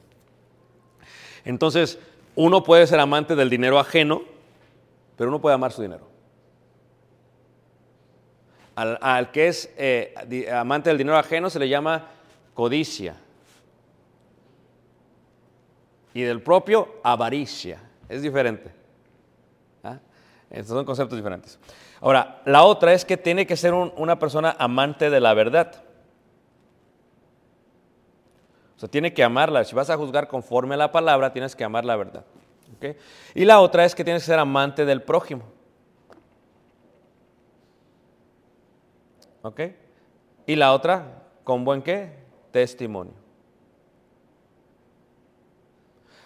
[1.44, 2.00] Entonces,
[2.34, 4.22] uno puede ser amante del dinero ajeno,
[5.18, 6.08] pero uno puede amar su dinero.
[8.76, 10.14] Al, que es eh,
[10.52, 12.06] amante del dinero ajeno se le llama
[12.54, 13.16] codicia.
[16.14, 17.80] Y del propio, avaricia.
[18.08, 18.72] Es diferente.
[19.82, 19.98] ¿Ah?
[20.48, 21.58] Estos son conceptos diferentes.
[22.00, 25.82] Ahora, la otra es que tiene que ser un- una persona amante de la verdad.
[28.76, 29.64] O sea, tiene que amarla.
[29.64, 32.24] Si vas a juzgar conforme a la palabra, tienes que amar la verdad.
[33.34, 35.44] Y la otra es que tienes que ser amante del prójimo.
[39.42, 39.60] ¿Ok?
[40.46, 42.12] Y la otra, ¿con buen qué?
[42.50, 43.14] Testimonio.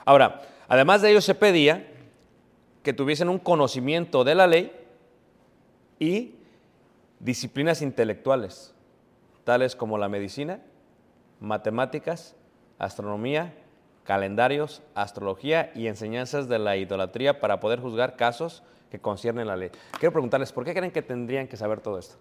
[0.05, 1.89] Ahora, además de ello se pedía
[2.83, 4.73] que tuviesen un conocimiento de la ley
[5.99, 6.35] y
[7.21, 8.75] disciplinas intelectuales,
[9.45, 10.61] tales como la medicina,
[11.39, 12.35] matemáticas,
[12.79, 13.55] astronomía,
[14.05, 19.71] calendarios, astrología y enseñanzas de la idolatría para poder juzgar casos que conciernen la ley.
[19.99, 22.17] Quiero preguntarles, ¿por qué creen que tendrían que saber todo esto?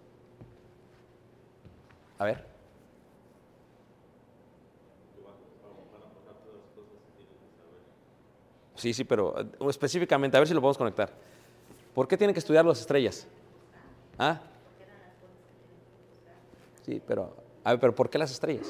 [2.18, 2.52] A ver.
[8.82, 11.12] Sí, sí, pero eh, específicamente, a ver si lo podemos conectar.
[11.94, 13.28] ¿Por qué tienen que estudiar las estrellas?
[14.18, 14.40] ¿Ah?
[16.84, 18.66] Sí, pero, a ver, pero ¿por qué las estrellas?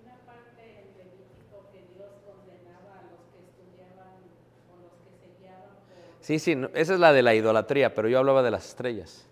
[0.00, 4.24] una parte del Levítico que Dios condenaba a los que estudiaban
[4.72, 8.08] o los que se guiaban por Sí, sí, esa es la de la idolatría, pero
[8.08, 9.28] yo hablaba de las estrellas.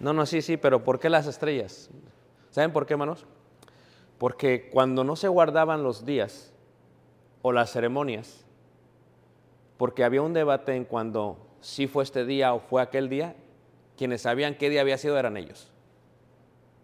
[0.00, 1.90] No, no, sí, sí, pero ¿por qué las estrellas?
[2.50, 3.26] ¿Saben por qué, hermanos?
[4.18, 6.52] Porque cuando no se guardaban los días
[7.42, 8.44] o las ceremonias,
[9.76, 13.36] porque había un debate en cuando sí fue este día o fue aquel día,
[13.96, 15.70] quienes sabían qué día había sido eran ellos.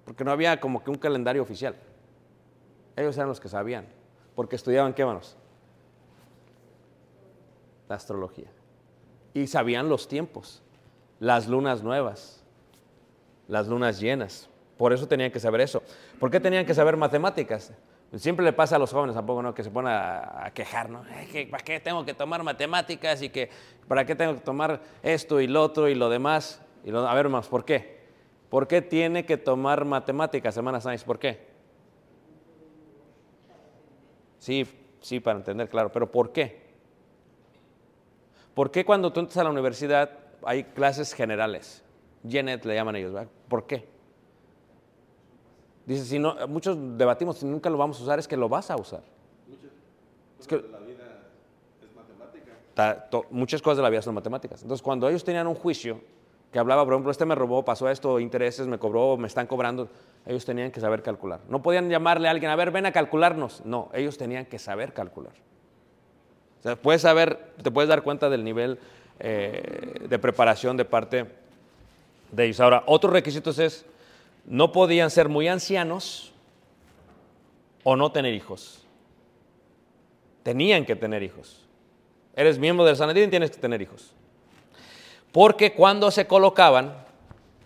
[0.04, 1.74] Porque no había como que un calendario oficial.
[2.94, 3.88] Ellos eran los que sabían,
[4.36, 5.36] porque estudiaban qué, hermanos?
[7.88, 8.50] La astrología.
[9.34, 10.62] Y sabían los tiempos,
[11.20, 12.42] las lunas nuevas,
[13.48, 14.48] las lunas llenas.
[14.76, 15.82] Por eso tenían que saber eso.
[16.18, 17.72] ¿Por qué tenían que saber matemáticas?
[18.14, 19.52] Siempre le pasa a los jóvenes tampoco, ¿no?
[19.54, 21.04] Que se ponen a, a quejar, ¿no?
[21.06, 23.50] "Eh, que ¿Para qué tengo que tomar matemáticas y que
[23.88, 26.60] para qué tengo que tomar esto y lo otro y lo demás?
[26.84, 27.96] Y lo- a ver, más, ¿por qué?
[28.48, 31.02] ¿Por qué tiene que tomar matemáticas, hermanas Sáenz?
[31.04, 31.46] ¿Por qué?
[34.38, 34.66] Sí,
[35.00, 36.65] sí, para entender, claro, pero ¿por qué?
[38.56, 40.08] ¿Por qué cuando tú entras a la universidad
[40.42, 41.82] hay clases generales?
[42.26, 43.28] Genet le llaman ellos, ¿verdad?
[43.48, 43.86] ¿Por qué?
[45.84, 48.70] Dice, si no, muchos debatimos, si nunca lo vamos a usar, es que lo vas
[48.70, 49.02] a usar.
[50.40, 50.56] Es que
[52.74, 54.62] Ta- to- muchas cosas de la vida son matemáticas.
[54.62, 56.00] Entonces, cuando ellos tenían un juicio
[56.50, 59.90] que hablaba, por ejemplo, este me robó, pasó esto, intereses, me cobró, me están cobrando,
[60.24, 61.40] ellos tenían que saber calcular.
[61.50, 63.66] No podían llamarle a alguien, a ver, ven a calcularnos.
[63.66, 65.34] No, ellos tenían que saber calcular.
[66.74, 68.80] Puedes saber, te puedes dar cuenta del nivel
[69.20, 71.26] eh, de preparación de parte
[72.32, 72.58] de ellos.
[72.58, 73.86] Ahora, otros requisitos es,
[74.44, 76.32] no podían ser muy ancianos
[77.84, 78.84] o no tener hijos.
[80.42, 81.64] Tenían que tener hijos.
[82.34, 84.12] Eres miembro del Sanedrín, tienes que tener hijos.
[85.32, 86.94] Porque cuando se colocaban,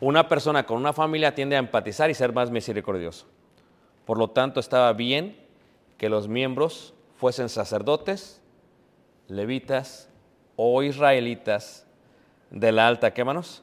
[0.00, 3.26] una persona con una familia tiende a empatizar y ser más misericordioso.
[4.06, 5.36] Por lo tanto, estaba bien
[5.98, 8.39] que los miembros fuesen sacerdotes,
[9.30, 10.08] levitas
[10.56, 11.86] o israelitas
[12.50, 13.62] de la alta, ¿qué manos?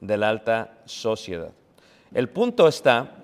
[0.00, 1.52] De la alta sociedad.
[2.12, 3.16] El punto está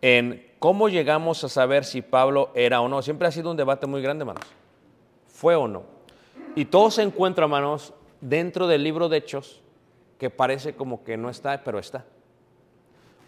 [0.00, 3.02] en cómo llegamos a saber si Pablo era o no.
[3.02, 4.44] Siempre ha sido un debate muy grande, hermanos.
[5.26, 5.84] ¿Fue o no?
[6.54, 9.60] Y todo se encuentra, hermanos, dentro del libro de Hechos,
[10.18, 12.04] que parece como que no está, pero está.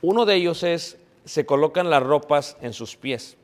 [0.03, 3.37] Uno de ellos es, se colocan las ropas en sus pies.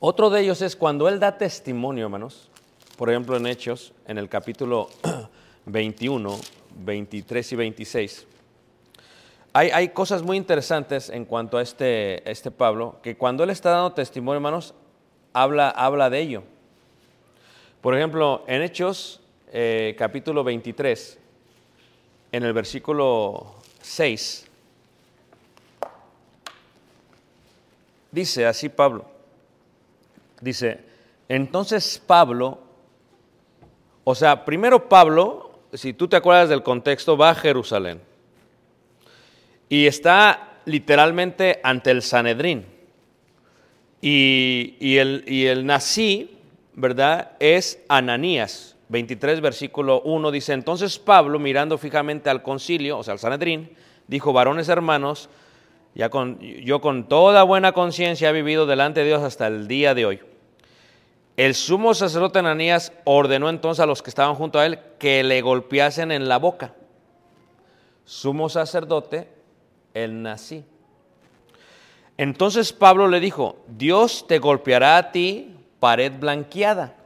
[0.00, 2.47] Otro de ellos es cuando él da testimonio, hermanos.
[2.98, 4.88] Por ejemplo, en Hechos, en el capítulo
[5.66, 6.36] 21,
[6.80, 8.26] 23 y 26.
[9.52, 13.70] Hay, hay cosas muy interesantes en cuanto a este, este Pablo, que cuando él está
[13.70, 14.74] dando testimonio, hermanos,
[15.32, 16.42] habla, habla de ello.
[17.80, 19.20] Por ejemplo, en Hechos,
[19.52, 21.20] eh, capítulo 23,
[22.32, 24.48] en el versículo 6,
[28.10, 29.04] dice así Pablo,
[30.40, 30.80] dice,
[31.28, 32.66] entonces Pablo,
[34.10, 38.00] o sea, primero Pablo, si tú te acuerdas del contexto, va a Jerusalén
[39.68, 42.64] y está literalmente ante el Sanedrín.
[44.00, 46.38] Y, el nací,
[46.72, 47.32] ¿verdad?
[47.38, 48.76] Es Ananías.
[48.88, 54.32] 23, versículo 1 dice, entonces Pablo, mirando fijamente al concilio, o sea, al Sanedrín, dijo,
[54.32, 55.28] varones hermanos,
[55.94, 59.92] ya con, yo con toda buena conciencia he vivido delante de Dios hasta el día
[59.92, 60.20] de hoy.
[61.38, 65.40] El sumo sacerdote Ananías ordenó entonces a los que estaban junto a él que le
[65.40, 66.74] golpeasen en la boca.
[68.04, 69.28] Sumo sacerdote,
[69.94, 70.64] el nací.
[72.16, 76.96] Entonces Pablo le dijo, Dios te golpeará a ti pared blanqueada.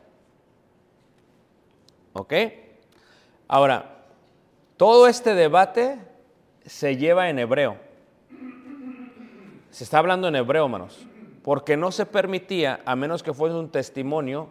[2.15, 2.33] ¿Ok?
[3.49, 4.07] Ahora,
[4.79, 5.99] todo este debate
[6.65, 7.77] se lleva en hebreo.
[9.69, 11.07] Se está hablando en hebreo, hermanos,
[11.43, 14.49] porque no se permitía, a menos que fuese un testimonio,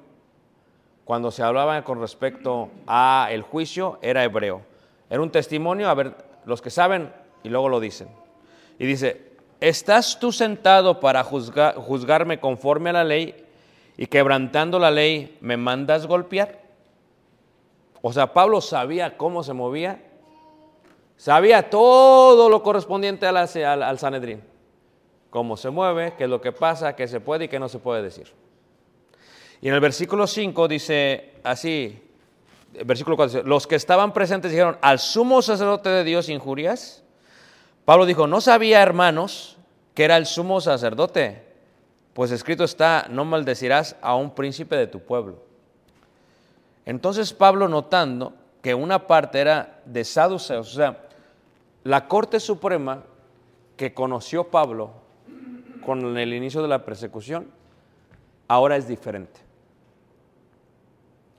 [1.05, 4.61] cuando se hablaba con respecto a el juicio, era hebreo.
[5.09, 6.15] Era un testimonio, a ver,
[6.45, 7.11] los que saben
[7.43, 8.07] y luego lo dicen.
[8.79, 13.45] Y dice, ¿estás tú sentado para juzgar, juzgarme conforme a la ley
[13.97, 16.61] y quebrantando la ley me mandas golpear?
[18.01, 20.01] O sea, Pablo sabía cómo se movía,
[21.17, 24.41] sabía todo lo correspondiente al, al, al Sanedrín,
[25.31, 27.79] cómo se mueve, qué es lo que pasa, qué se puede y qué no se
[27.79, 28.31] puede decir.
[29.61, 32.03] Y en el versículo 5 dice así,
[32.85, 37.03] versículo 4 dice, los que estaban presentes dijeron, al sumo sacerdote de Dios injurias.
[37.85, 39.57] Pablo dijo, no sabía, hermanos,
[39.95, 41.43] que era el sumo sacerdote,
[42.13, 45.39] pues escrito está, no maldecirás a un príncipe de tu pueblo.
[46.85, 51.07] Entonces Pablo notando que una parte era de saduceos, o sea,
[51.83, 53.03] la Corte Suprema
[53.77, 55.00] que conoció Pablo
[55.81, 57.49] con el inicio de la persecución,
[58.47, 59.39] ahora es diferente.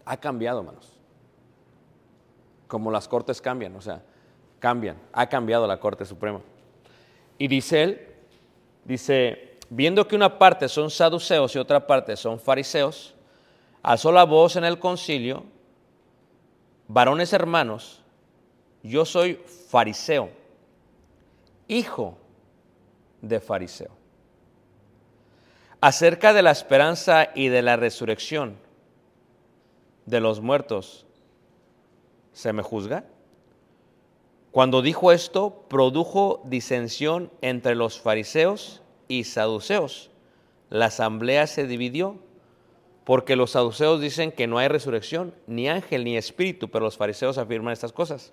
[0.04, 0.98] Ha cambiado, hermanos.
[2.66, 4.02] Como las cortes cambian, o sea,
[4.58, 4.96] cambian.
[5.12, 6.40] Ha cambiado la Corte Suprema.
[7.38, 8.08] Y dice él,
[8.84, 13.14] dice, viendo que una parte son saduceos y otra parte son fariseos,
[13.82, 15.44] alzó la voz en el concilio,
[16.88, 18.02] varones hermanos,
[18.82, 19.34] yo soy
[19.70, 20.30] fariseo,
[21.68, 22.16] hijo
[23.20, 24.01] de fariseo.
[25.84, 28.56] Acerca de la esperanza y de la resurrección
[30.06, 31.06] de los muertos,
[32.32, 33.04] ¿se me juzga?
[34.52, 40.12] Cuando dijo esto, produjo disensión entre los fariseos y saduceos.
[40.70, 42.16] La asamblea se dividió
[43.02, 47.38] porque los saduceos dicen que no hay resurrección, ni ángel, ni espíritu, pero los fariseos
[47.38, 48.32] afirman estas cosas.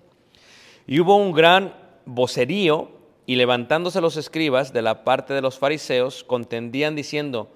[0.86, 1.74] Y hubo un gran
[2.06, 2.92] vocerío,
[3.26, 7.50] y levantándose los escribas de la parte de los fariseos, contendían diciendo,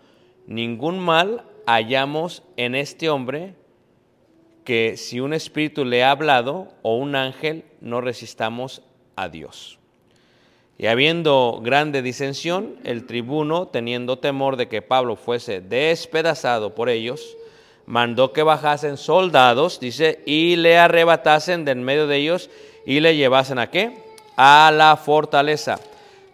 [0.47, 3.55] ningún mal hallamos en este hombre
[4.65, 8.83] que si un espíritu le ha hablado o un ángel, no resistamos
[9.17, 9.79] a Dios.
[10.79, 17.37] Y habiendo grande disensión, el tribuno, teniendo temor de que Pablo fuese despedazado por ellos,
[17.87, 22.51] mandó que bajasen soldados, dice, y le arrebatasen de en medio de ellos
[22.87, 24.04] y le llevasen a qué?
[24.37, 25.79] A la fortaleza.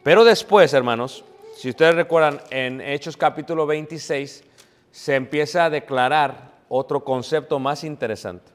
[0.02, 1.24] Pero después, hermanos,
[1.56, 4.44] si ustedes recuerdan, en Hechos capítulo 26
[4.90, 8.50] se empieza a declarar otro concepto más interesante.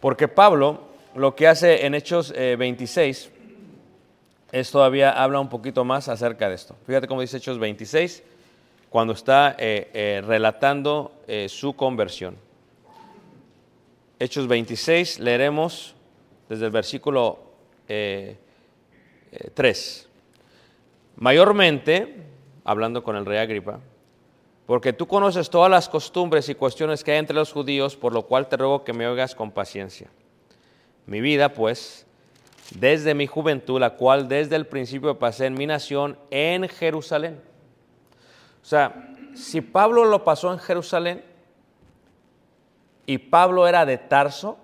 [0.00, 3.30] Porque Pablo lo que hace en Hechos 26
[4.52, 6.76] es todavía habla un poquito más acerca de esto.
[6.86, 8.22] Fíjate cómo dice Hechos 26,
[8.88, 12.36] cuando está eh, eh, relatando eh, su conversión.
[14.18, 15.94] Hechos 26, leeremos
[16.48, 17.38] desde el versículo
[19.54, 20.08] 3.
[21.16, 22.16] Mayormente,
[22.64, 23.80] hablando con el rey Agripa,
[24.66, 28.22] porque tú conoces todas las costumbres y cuestiones que hay entre los judíos, por lo
[28.26, 30.08] cual te ruego que me oigas con paciencia.
[31.06, 32.06] Mi vida, pues,
[32.74, 37.40] desde mi juventud, la cual desde el principio pasé en mi nación en Jerusalén.
[38.62, 41.24] O sea, si Pablo lo pasó en Jerusalén
[43.06, 44.56] y Pablo era de Tarso,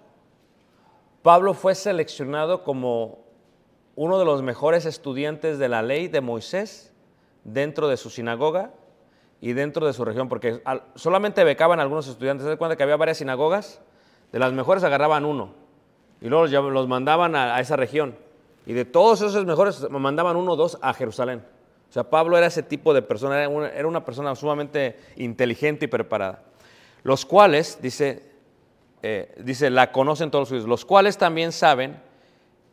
[1.23, 3.26] Pablo fue seleccionado como
[3.97, 6.93] uno de los mejores estudiantes de la ley de Moisés
[7.45, 8.73] dentro de su sinagoga
[9.41, 10.63] y dentro de su región, porque
[10.95, 12.45] solamente becaban algunos estudiantes.
[12.45, 13.81] ¿Se da cuenta que había varias sinagogas?
[14.33, 15.55] De las mejores agarraban uno
[16.21, 18.17] y luego los, mandaban a, esa región.
[18.67, 21.43] Y de todos esos mejores mandaban uno o dos a Jerusalén.
[21.89, 25.85] O sea, Pablo era ese tipo de persona, era una, era una persona sumamente inteligente
[25.85, 26.43] y preparada.
[27.05, 28.29] Los cuales, dice,
[29.03, 32.03] eh, dice, la conocen todos los judíos, los cuales también saben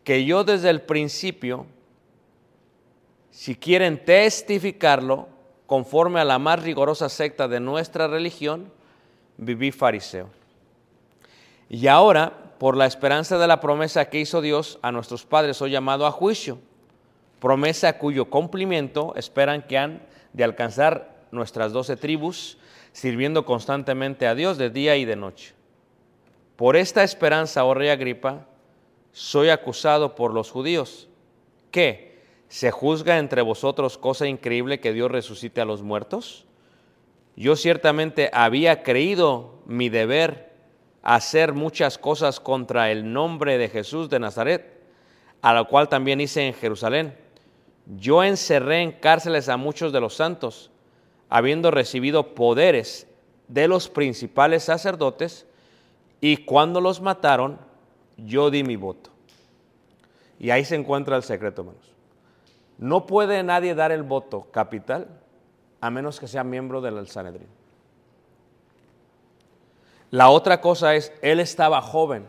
[0.04, 1.66] que yo desde el principio,
[3.32, 5.28] si quieren testificarlo,
[5.66, 8.72] conforme a la más rigorosa secta de nuestra religión,
[9.38, 10.30] viví fariseo.
[11.70, 15.72] Y ahora, por la esperanza de la promesa que hizo Dios a nuestros padres, soy
[15.72, 16.60] llamado a juicio,
[17.40, 20.02] promesa cuyo cumplimiento esperan que han
[20.34, 22.58] de alcanzar nuestras doce tribus,
[22.92, 25.54] sirviendo constantemente a Dios de día y de noche.
[26.56, 28.46] Por esta esperanza, oh rey Agripa,
[29.14, 31.08] soy acusado por los judíos.
[31.72, 32.22] ¿Qué?
[32.50, 36.46] ¿Se juzga entre vosotros cosa increíble que Dios resucite a los muertos?
[37.36, 40.52] Yo ciertamente había creído mi deber
[41.04, 44.82] hacer muchas cosas contra el nombre de Jesús de Nazaret,
[45.42, 47.16] a lo cual también hice en Jerusalén.
[47.98, 50.72] Yo encerré en cárceles a muchos de los santos,
[51.30, 53.08] habiendo recibido poderes
[53.48, 55.46] de los principales sacerdotes,
[56.22, 57.60] y cuando los mataron,
[58.18, 59.10] yo di mi voto.
[60.40, 61.94] Y ahí se encuentra el secreto, hermanos.
[62.78, 65.08] No puede nadie dar el voto capital
[65.80, 67.48] a menos que sea miembro del Sanedrín.
[70.12, 72.26] La otra cosa es, él estaba joven,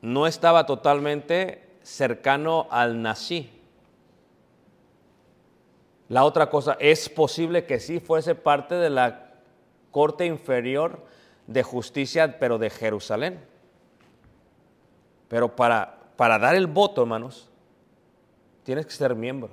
[0.00, 3.50] no estaba totalmente cercano al nací.
[6.08, 9.32] La otra cosa, es posible que sí fuese parte de la
[9.90, 11.04] corte inferior
[11.46, 13.49] de justicia, pero de Jerusalén.
[15.30, 17.48] Pero para, para dar el voto, hermanos,
[18.64, 19.50] tienes que ser miembro.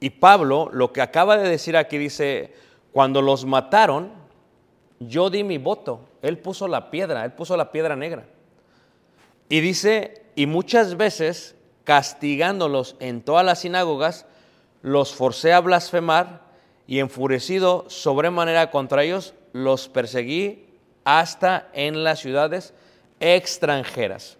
[0.00, 2.54] Y Pablo lo que acaba de decir aquí dice,
[2.92, 4.10] cuando los mataron,
[5.00, 6.00] yo di mi voto.
[6.22, 8.24] Él puso la piedra, él puso la piedra negra.
[9.50, 11.54] Y dice, y muchas veces
[11.84, 14.24] castigándolos en todas las sinagogas,
[14.80, 16.40] los forcé a blasfemar
[16.86, 20.71] y enfurecido sobremanera contra ellos, los perseguí
[21.04, 22.74] hasta en las ciudades
[23.20, 24.36] extranjeras.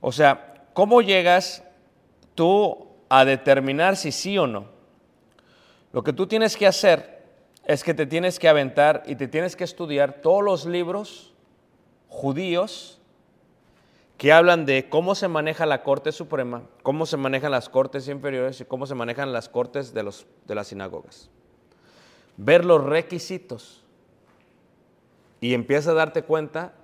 [0.00, 1.62] O sea, ¿cómo llegas
[2.34, 4.66] tú a determinar si sí o no?
[5.92, 7.24] Lo que tú tienes que hacer
[7.64, 11.34] es que te tienes que aventar y te tienes que estudiar todos los libros
[12.08, 13.00] judíos
[14.18, 18.60] que hablan de cómo se maneja la Corte Suprema, cómo se manejan las cortes inferiores
[18.60, 20.10] y cómo se manejan las cortes de,
[20.46, 21.28] de las sinagogas.
[22.36, 23.85] Ver los requisitos
[25.40, 26.74] y empieza a darte cuenta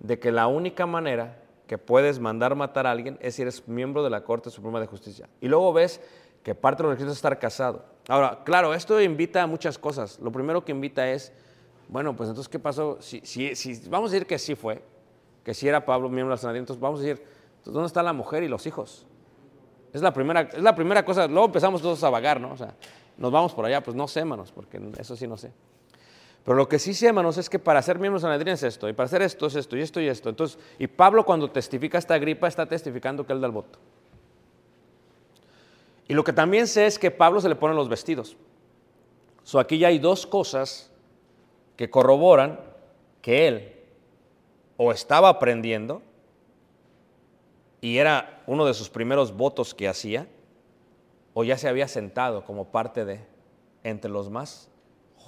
[0.00, 4.02] de que la única manera que puedes mandar matar a alguien es si eres miembro
[4.02, 5.28] de la Corte Suprema de Justicia.
[5.40, 6.00] Y luego ves
[6.42, 7.84] que parte de los requisitos es estar casado.
[8.08, 10.18] Ahora, claro, esto invita a muchas cosas.
[10.18, 11.32] Lo primero que invita es,
[11.88, 12.98] bueno, pues entonces, ¿qué pasó?
[13.00, 14.82] Si, si, si vamos a decir que sí fue,
[15.44, 17.24] que sí era Pablo miembro del Sanedrín, entonces vamos a decir,
[17.64, 19.06] ¿dónde está la mujer y los hijos?
[19.92, 22.52] Es la primera, es la primera cosa, luego empezamos todos a vagar, ¿no?
[22.52, 22.74] O sea,
[23.16, 25.52] nos vamos por allá, pues no sé, hermanos, porque eso sí no sé.
[26.44, 28.92] Pero lo que sí sé, hermanos, es que para ser miembro Sanedrín es esto, y
[28.92, 30.28] para hacer esto es esto, y esto y esto.
[30.30, 33.78] Entonces, y Pablo cuando testifica esta gripa está testificando que él da el voto.
[36.08, 38.36] Y lo que también sé es que Pablo se le ponen los vestidos.
[39.44, 40.90] So, aquí ya hay dos cosas
[41.76, 42.58] que corroboran
[43.22, 43.76] que él
[44.76, 46.02] o estaba aprendiendo
[47.80, 50.26] y era uno de sus primeros votos que hacía,
[51.32, 53.20] o ya se había sentado como parte de
[53.84, 54.69] entre los más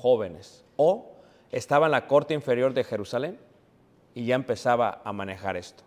[0.03, 1.13] jóvenes, o
[1.53, 3.39] estaba en la corte inferior de Jerusalén
[4.17, 5.85] y ya empezaba a manejar esto.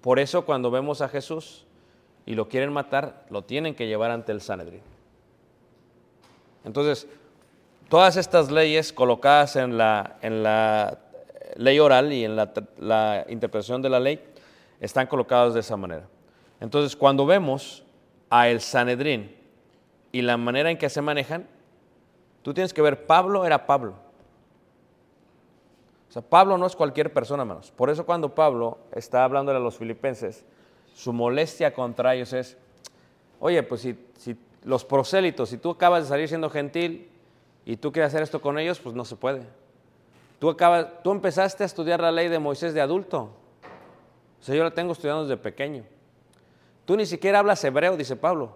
[0.00, 1.66] Por eso cuando vemos a Jesús
[2.26, 4.82] y lo quieren matar, lo tienen que llevar ante el Sanedrín.
[6.64, 7.08] Entonces,
[7.88, 11.00] todas estas leyes colocadas en la, en la
[11.56, 14.22] ley oral y en la, la interpretación de la ley
[14.78, 16.06] están colocadas de esa manera.
[16.60, 17.82] Entonces, cuando vemos
[18.28, 19.34] a el Sanedrín
[20.12, 21.48] y la manera en que se manejan,
[22.42, 23.94] tú tienes que ver, Pablo era Pablo.
[26.08, 27.70] O sea, Pablo no es cualquier persona, hermanos.
[27.70, 30.44] Por eso cuando Pablo está hablando a los filipenses,
[30.92, 32.56] su molestia contra ellos es,
[33.38, 33.96] oye, pues si,
[34.64, 37.08] los prosélitos, si tú acabas de salir siendo gentil
[37.64, 39.42] y tú quieres hacer esto con ellos, pues no se puede.
[40.40, 43.30] Tú, acabas, tú empezaste a estudiar la ley de Moisés de adulto.
[44.40, 45.84] O sea, yo la tengo estudiando desde pequeño.
[46.86, 48.52] Tú ni siquiera hablas hebreo, dice Pablo.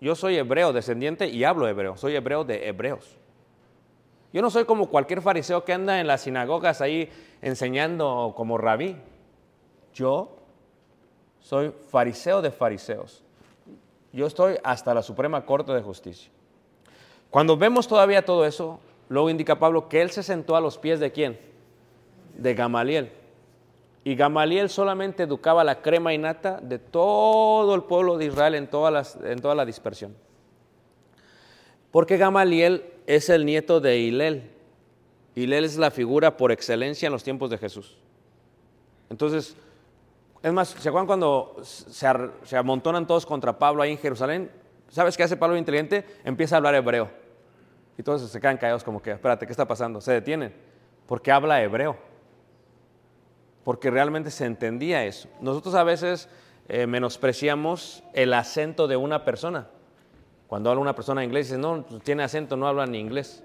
[0.00, 1.96] Yo soy hebreo, descendiente, y hablo hebreo.
[1.96, 3.17] Soy hebreo de hebreos.
[4.32, 7.10] Yo no soy como cualquier fariseo que anda en las sinagogas ahí
[7.40, 8.96] enseñando como rabí.
[9.94, 10.36] Yo
[11.40, 13.24] soy fariseo de fariseos.
[14.12, 16.30] Yo estoy hasta la Suprema Corte de Justicia.
[17.30, 21.00] Cuando vemos todavía todo eso, luego indica Pablo que él se sentó a los pies
[21.00, 21.38] de quién?
[22.36, 23.12] De Gamaliel.
[24.04, 28.68] Y Gamaliel solamente educaba la crema y nata de todo el pueblo de Israel en,
[28.70, 30.14] en toda la dispersión.
[31.90, 34.50] Porque Gamaliel es el nieto de Hilel.
[35.34, 37.96] Hilel es la figura por excelencia en los tiempos de Jesús.
[39.08, 39.56] Entonces,
[40.42, 44.50] es más, ¿se cuando se amontonan todos contra Pablo ahí en Jerusalén?
[44.90, 46.04] ¿Sabes qué hace Pablo inteligente?
[46.22, 47.10] Empieza a hablar hebreo.
[47.96, 50.02] Y todos se quedan callados como que, espérate, ¿qué está pasando?
[50.02, 50.54] Se detienen.
[51.06, 51.96] Porque habla hebreo.
[53.64, 55.30] Porque realmente se entendía eso.
[55.40, 56.28] Nosotros a veces
[56.68, 59.68] eh, menospreciamos el acento de una persona.
[60.48, 63.44] Cuando habla una persona inglés, dice, no, tiene acento, no habla ni inglés.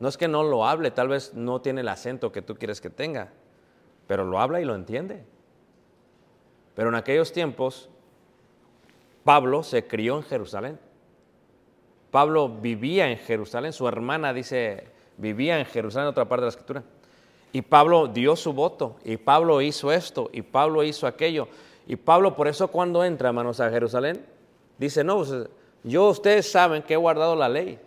[0.00, 2.80] No es que no lo hable, tal vez no tiene el acento que tú quieres
[2.80, 3.28] que tenga,
[4.06, 5.24] pero lo habla y lo entiende.
[6.74, 7.90] Pero en aquellos tiempos,
[9.24, 10.78] Pablo se crió en Jerusalén.
[12.10, 14.88] Pablo vivía en Jerusalén, su hermana dice,
[15.18, 16.82] vivía en Jerusalén, en otra parte de la escritura.
[17.52, 21.48] Y Pablo dio su voto, y Pablo hizo esto, y Pablo hizo aquello.
[21.86, 24.24] Y Pablo por eso cuando entra, hermanos, a Jerusalén,
[24.78, 25.48] dice, no, pues,
[25.84, 27.78] yo ustedes saben que he guardado la ley.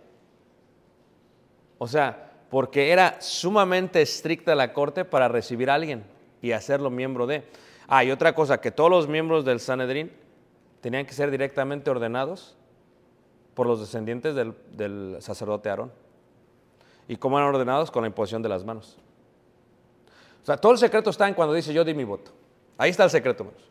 [1.78, 6.04] O sea, porque era sumamente estricta la corte para recibir a alguien
[6.40, 7.44] y hacerlo miembro de.
[7.88, 10.12] Ah, y otra cosa, que todos los miembros del Sanedrín
[10.80, 12.56] tenían que ser directamente ordenados
[13.54, 15.92] por los descendientes del, sacerdote Aarón.
[17.08, 17.90] ¿Y cómo eran ordenados?
[17.90, 18.96] Con la imposición de las manos.
[20.42, 22.32] O sea, todo el secreto está en cuando dice yo di mi voto.
[22.78, 23.68] Ahí está el secreto, hermanos.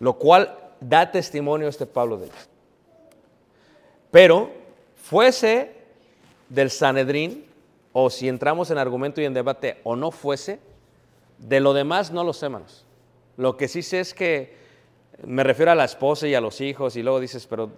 [0.00, 2.34] Lo cual da testimonio este Pablo de ello.
[4.12, 4.50] Pero
[4.94, 5.72] fuese
[6.50, 7.46] del Sanedrín,
[7.92, 10.60] o si entramos en argumento y en debate, o no fuese,
[11.38, 12.84] de lo demás no lo sé, hermanos.
[13.38, 14.54] Lo que sí sé es que
[15.24, 17.70] me refiero a la esposa y a los hijos, y luego dices, pero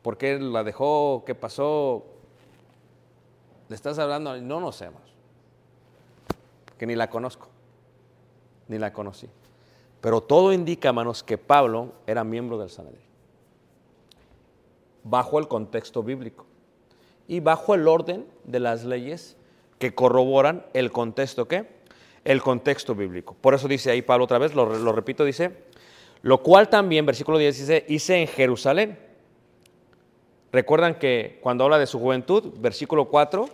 [0.00, 1.22] ¿por qué la dejó?
[1.26, 2.04] ¿Qué pasó?
[3.68, 4.40] ¿Le estás hablando?
[4.40, 5.12] No, no sé, hermanos.
[6.78, 7.48] Que ni la conozco,
[8.68, 9.28] ni la conocí.
[10.00, 13.07] Pero todo indica, hermanos, que Pablo era miembro del Sanedrín,
[15.04, 16.46] bajo el contexto bíblico
[17.26, 19.36] y bajo el orden de las leyes
[19.78, 21.66] que corroboran el contexto ¿qué?
[22.24, 23.36] El contexto bíblico.
[23.40, 25.52] Por eso dice ahí Pablo otra vez, lo, lo repito, dice,
[26.22, 28.98] lo cual también, versículo 10 dice, hice en Jerusalén.
[30.52, 33.48] Recuerdan que cuando habla de su juventud, versículo 4,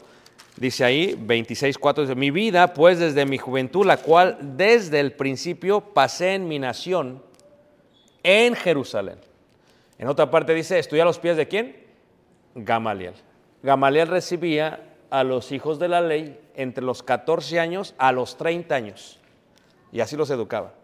[0.57, 5.12] dice ahí, 26, 4, dice, mi vida, pues desde mi juventud, la cual desde el
[5.12, 7.22] principio pasé en mi nación,
[8.22, 9.18] en Jerusalén.
[9.99, 11.76] En otra parte dice, estudié a los pies de quién?
[12.55, 13.14] Gamaliel.
[13.62, 18.74] Gamaliel recibía a los hijos de la ley entre los 14 años a los 30
[18.74, 19.20] años.
[19.92, 20.74] Y así los educaba.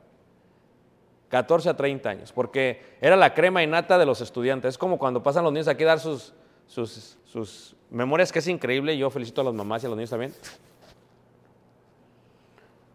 [1.28, 4.70] 14 a 30 años, porque era la crema y nata de los estudiantes.
[4.70, 6.32] Es como cuando pasan los niños aquí a dar sus,
[6.66, 8.96] sus, sus memorias, que es increíble.
[8.96, 10.34] Yo felicito a las mamás y a los niños también.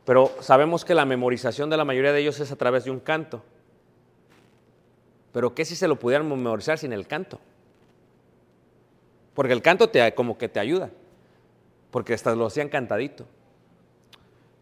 [0.06, 3.00] Pero sabemos que la memorización de la mayoría de ellos es a través de un
[3.00, 3.42] canto.
[5.36, 7.42] Pero ¿qué si se lo pudieran memorizar sin el canto?
[9.34, 10.92] Porque el canto te, como que te ayuda.
[11.92, 13.26] Porque hasta lo hacían cantadito.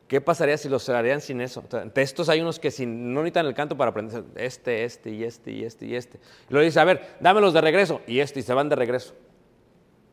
[0.07, 1.63] ¿Qué pasaría si los harían sin eso?
[1.93, 4.23] Estos hay unos que sin, no necesitan el canto para aprender.
[4.33, 6.17] Este, este, y este, y este, y este.
[6.49, 8.01] Y luego dice, a ver, dámelos de regreso.
[8.07, 9.13] Y este, y se van de regreso.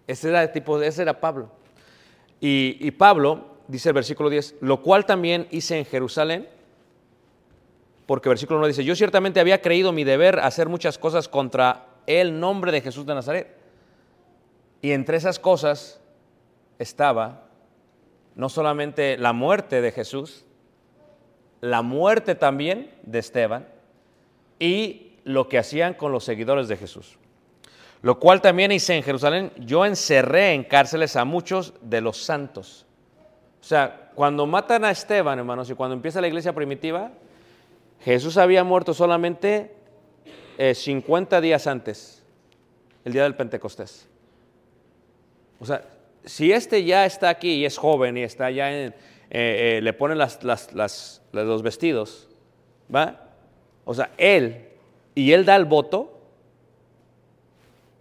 [0.06, 1.50] Ese era tipo, ese era Pablo.
[2.38, 6.46] Y, y Pablo, dice el versículo 10, lo cual también hice en Jerusalén,
[8.10, 12.40] porque versículo 1 dice, yo ciertamente había creído mi deber hacer muchas cosas contra el
[12.40, 13.56] nombre de Jesús de Nazaret.
[14.82, 16.00] Y entre esas cosas
[16.80, 17.44] estaba
[18.34, 20.44] no solamente la muerte de Jesús,
[21.60, 23.68] la muerte también de Esteban
[24.58, 27.16] y lo que hacían con los seguidores de Jesús.
[28.02, 32.86] Lo cual también hice en Jerusalén, yo encerré en cárceles a muchos de los santos.
[33.60, 37.12] O sea, cuando matan a Esteban, hermanos, y cuando empieza la iglesia primitiva,
[38.00, 39.74] Jesús había muerto solamente
[40.58, 42.22] eh, 50 días antes,
[43.04, 44.08] el día del Pentecostés.
[45.58, 45.84] O sea,
[46.24, 48.94] si este ya está aquí y es joven y está ya en,
[49.30, 52.28] eh, eh, le ponen los vestidos,
[52.94, 53.28] ¿va?
[53.84, 54.68] O sea, él,
[55.14, 56.18] y él da el voto,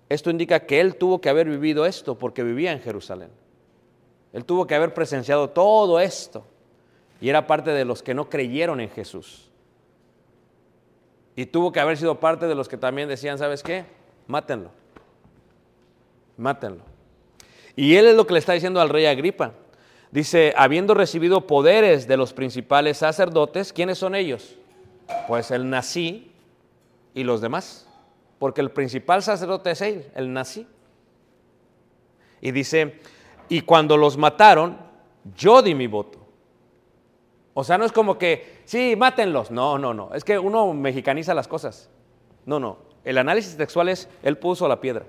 [0.07, 3.29] esto indica que él tuvo que haber vivido esto porque vivía en Jerusalén.
[4.33, 6.45] Él tuvo que haber presenciado todo esto
[7.21, 9.48] y era parte de los que no creyeron en Jesús.
[11.39, 13.85] Y tuvo que haber sido parte de los que también decían, ¿sabes qué?
[14.27, 14.71] Mátenlo.
[16.35, 16.83] Mátenlo.
[17.77, 19.53] Y él es lo que le está diciendo al rey Agripa.
[20.11, 24.57] Dice, habiendo recibido poderes de los principales sacerdotes, ¿quiénes son ellos?
[25.29, 26.29] Pues el nací
[27.13, 27.87] y los demás,
[28.37, 30.67] porque el principal sacerdote es él, el nazi.
[32.41, 32.99] Y dice,
[33.47, 34.77] y cuando los mataron,
[35.37, 36.18] yo di mi voto.
[37.53, 39.51] O sea, no es como que, sí, mátenlos.
[39.51, 40.11] No, no, no.
[40.13, 41.89] Es que uno mexicaniza las cosas.
[42.45, 42.77] No, no.
[43.03, 45.05] El análisis textual es, él puso la piedra.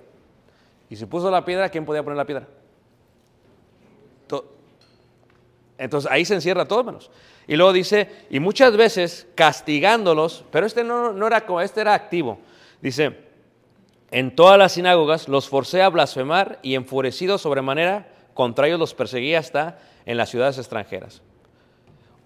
[0.89, 2.47] Y si puso la piedra, ¿quién podía poner la piedra?
[4.27, 4.45] To-
[5.79, 7.11] Entonces ahí se encierra todo, hermanos.
[7.47, 12.39] Y luego dice, y muchas veces castigándolos, pero este no, era como, este era activo.
[12.81, 13.17] Dice,
[14.11, 19.35] en todas las sinagogas los forcé a blasfemar y enfurecidos sobremanera contra ellos los perseguí
[19.35, 21.23] hasta en las ciudades extranjeras.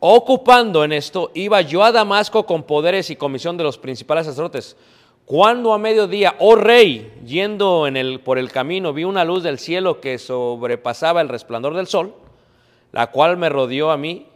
[0.06, 4.76] Ocupando en esto, iba yo a Damasco con poderes y comisión de los principales sacerdotes.
[5.24, 7.86] Cuando a mediodía, oh rey, yendo
[8.22, 12.14] por el camino, vi una luz del cielo que sobrepasaba el resplandor del sol,
[12.92, 14.26] la cual me rodeó a mí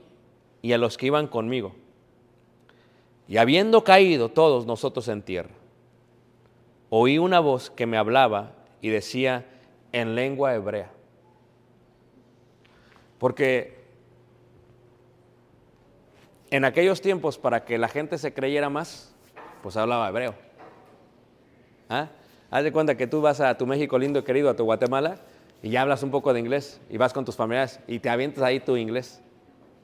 [0.62, 1.74] y a los que iban conmigo.
[3.28, 5.50] Y habiendo caído todos nosotros en tierra,
[6.88, 9.44] oí una voz que me hablaba y decía
[9.92, 10.90] en lengua hebrea.
[13.18, 13.77] Porque
[16.50, 19.14] en aquellos tiempos, para que la gente se creyera más,
[19.62, 20.34] pues hablaba hebreo.
[21.88, 22.08] ¿Ah?
[22.50, 25.16] Haz de cuenta que tú vas a tu México lindo y querido, a tu Guatemala,
[25.62, 28.42] y ya hablas un poco de inglés, y vas con tus familiares, y te avientas
[28.42, 29.20] ahí tu inglés.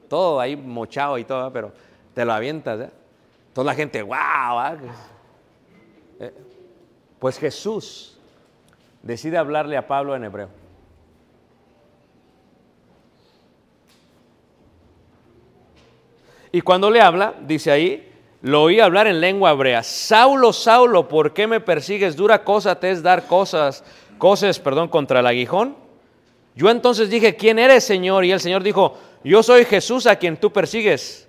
[0.09, 1.51] Todo ahí mochado y todo, ¿verdad?
[1.53, 1.73] pero
[2.13, 2.79] te lo avientas.
[2.79, 2.89] ¿eh?
[3.53, 4.77] Toda la gente, wow.
[7.19, 8.17] Pues Jesús
[9.01, 10.49] decide hablarle a Pablo en hebreo.
[16.55, 18.09] Y cuando le habla, dice ahí,
[18.41, 19.83] lo oí hablar en lengua hebrea.
[19.83, 22.15] Saulo, Saulo, ¿por qué me persigues?
[22.15, 23.83] Dura cosa te es dar cosas,
[24.17, 25.75] cosas, perdón, contra el aguijón.
[26.55, 28.23] Yo entonces dije, ¿quién eres, Señor?
[28.23, 31.27] Y el Señor dijo, yo soy Jesús a quien tú persigues.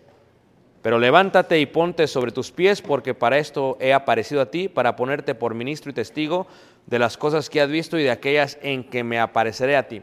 [0.81, 4.95] Pero levántate y ponte sobre tus pies, porque para esto he aparecido a ti, para
[4.95, 6.47] ponerte por ministro y testigo
[6.87, 10.03] de las cosas que has visto y de aquellas en que me apareceré a ti.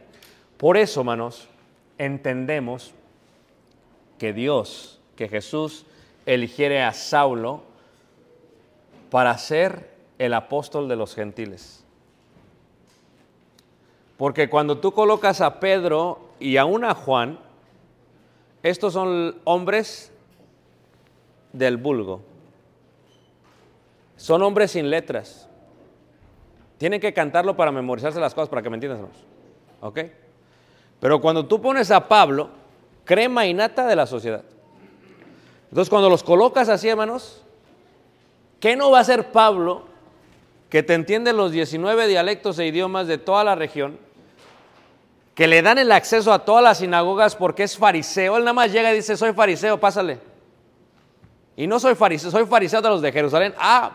[0.57, 1.47] Por eso, hermanos,
[1.97, 2.93] entendemos
[4.17, 5.85] que Dios, que Jesús
[6.25, 7.63] eligiere a Saulo
[9.09, 11.83] para ser el apóstol de los gentiles.
[14.17, 17.39] Porque cuando tú colocas a Pedro y aún a Juan,
[18.61, 20.11] estos son hombres
[21.51, 22.21] del vulgo.
[24.15, 25.49] Son hombres sin letras.
[26.77, 29.01] Tienen que cantarlo para memorizarse las cosas, para que me entiendas.
[29.81, 29.99] ¿Ok?
[30.99, 32.49] Pero cuando tú pones a Pablo,
[33.03, 34.43] crema y nata de la sociedad.
[35.73, 37.41] Entonces, cuando los colocas así, hermanos,
[38.59, 39.85] ¿qué no va a hacer Pablo
[40.69, 43.97] que te entiende los 19 dialectos e idiomas de toda la región?
[45.33, 48.37] Que le dan el acceso a todas las sinagogas porque es fariseo.
[48.37, 50.19] Él nada más llega y dice, soy fariseo, pásale.
[51.57, 53.55] Y no soy fariseo, soy fariseo de los de Jerusalén.
[53.57, 53.93] Ah,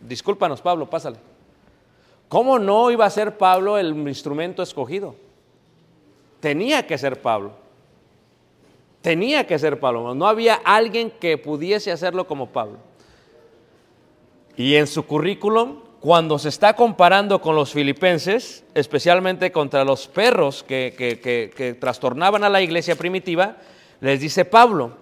[0.00, 1.18] discúlpanos, Pablo, pásale.
[2.30, 5.14] ¿Cómo no iba a ser Pablo el instrumento escogido?
[6.40, 7.61] Tenía que ser Pablo.
[9.02, 10.14] Tenía que ser Pablo.
[10.14, 12.78] No había alguien que pudiese hacerlo como Pablo.
[14.56, 20.62] Y en su currículum, cuando se está comparando con los filipenses, especialmente contra los perros
[20.62, 21.18] que, que-
[21.54, 23.56] que- trastornaban a la iglesia primitiva,
[24.00, 24.96] les dice Pablo,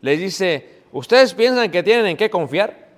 [0.00, 2.88] les dice, ¿ustedes piensan que tienen en qué confiar?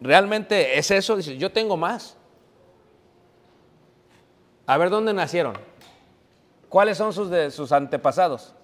[0.00, 1.16] ¿Realmente es eso?
[1.16, 2.16] Dice, yo tengo más.
[4.66, 5.54] A ver, ¿dónde nacieron?
[6.68, 8.54] ¿Cuáles son sus, de- sus antepasados?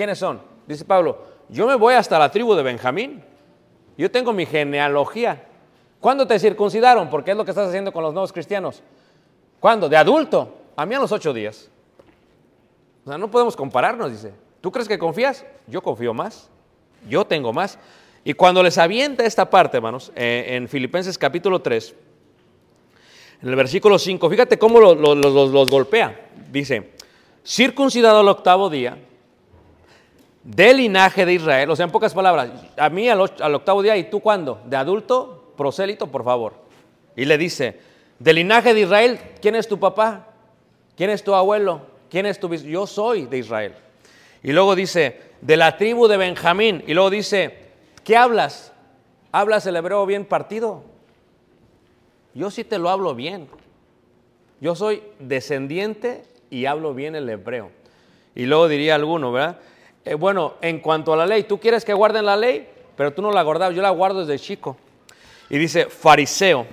[0.00, 0.40] ¿Quiénes son?
[0.66, 1.18] Dice Pablo,
[1.50, 3.22] yo me voy hasta la tribu de Benjamín.
[3.98, 5.44] Yo tengo mi genealogía.
[6.00, 7.10] ¿Cuándo te circuncidaron?
[7.10, 8.82] Porque es lo que estás haciendo con los nuevos cristianos.
[9.60, 9.90] ¿Cuándo?
[9.90, 10.54] De adulto.
[10.74, 11.68] A mí a los ocho días.
[13.04, 14.32] O sea, no podemos compararnos, dice.
[14.62, 15.44] ¿Tú crees que confías?
[15.66, 16.48] Yo confío más.
[17.06, 17.78] Yo tengo más.
[18.24, 21.94] Y cuando les avienta esta parte, hermanos, eh, en Filipenses capítulo 3,
[23.42, 26.30] en el versículo 5, fíjate cómo lo- lo- lo- los- los golpea.
[26.50, 26.92] Dice,
[27.44, 28.96] circuncidado al octavo día,
[30.42, 34.04] del linaje de Israel, o sea, en pocas palabras, a mí al, octavo día, ¿y
[34.04, 34.60] tú cuándo?
[34.64, 35.52] ¿De adulto?
[35.56, 36.54] Prosélito, por favor.
[37.14, 37.78] Y le dice,
[38.18, 40.28] del linaje de Israel, ¿quién es tu papá?
[40.96, 41.82] ¿Quién es tu abuelo?
[42.08, 43.74] ¿Quién es tu Yo soy de Israel.
[44.42, 46.82] Y luego dice, de la tribu de Benjamín.
[46.86, 47.56] Y luego dice,
[48.04, 48.72] ¿qué hablas?
[49.32, 50.82] ¿Hablas el hebreo bien partido?
[52.34, 53.48] Yo sí te lo hablo bien.
[54.60, 57.70] Yo soy descendiente y hablo bien el hebreo.
[58.34, 59.58] Y luego diría alguno, ¿verdad?
[60.04, 63.22] Eh, bueno, en cuanto a la ley, tú quieres que guarden la ley, pero tú
[63.22, 64.76] no la guardabas, yo la guardo desde chico.
[65.48, 66.66] Y dice, fariseo,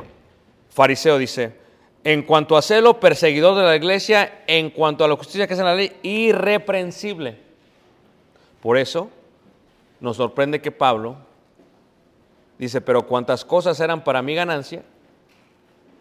[0.69, 1.55] fariseo dice,
[2.03, 5.59] en cuanto a celo, perseguidor de la iglesia, en cuanto a la justicia que es
[5.59, 7.37] en la ley, irreprensible.
[8.61, 9.09] Por eso
[9.99, 11.17] nos sorprende que Pablo
[12.57, 14.83] Dice, pero cuantas cosas eran para mi ganancia,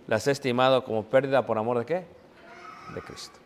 [0.07, 2.05] las he estimado como pérdida por amor de qué?
[2.95, 3.39] De Cristo.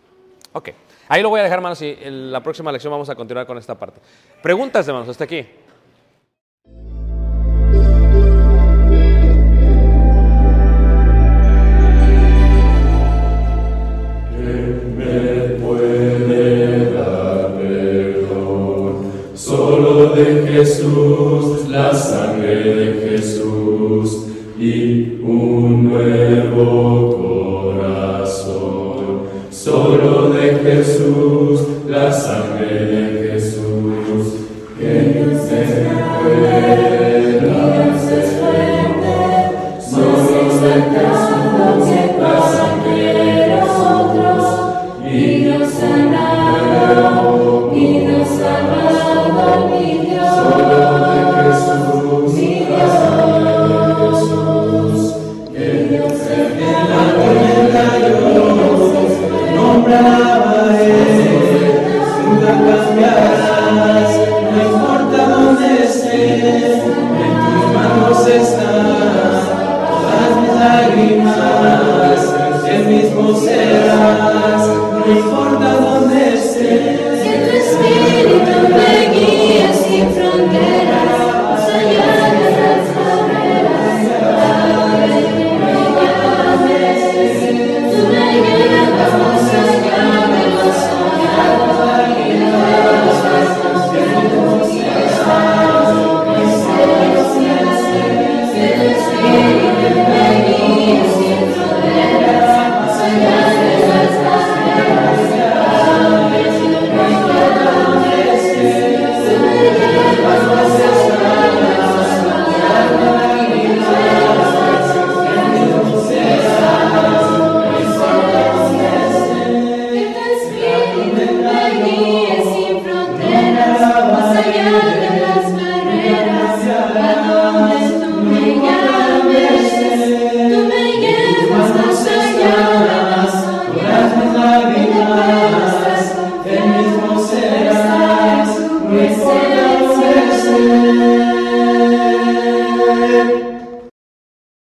[0.52, 0.70] Ok,
[1.10, 3.58] ahí lo voy a dejar, hermanos, y en la próxima lección vamos a continuar con
[3.58, 4.00] esta parte.
[4.42, 5.46] Preguntas, hermanos, hasta aquí.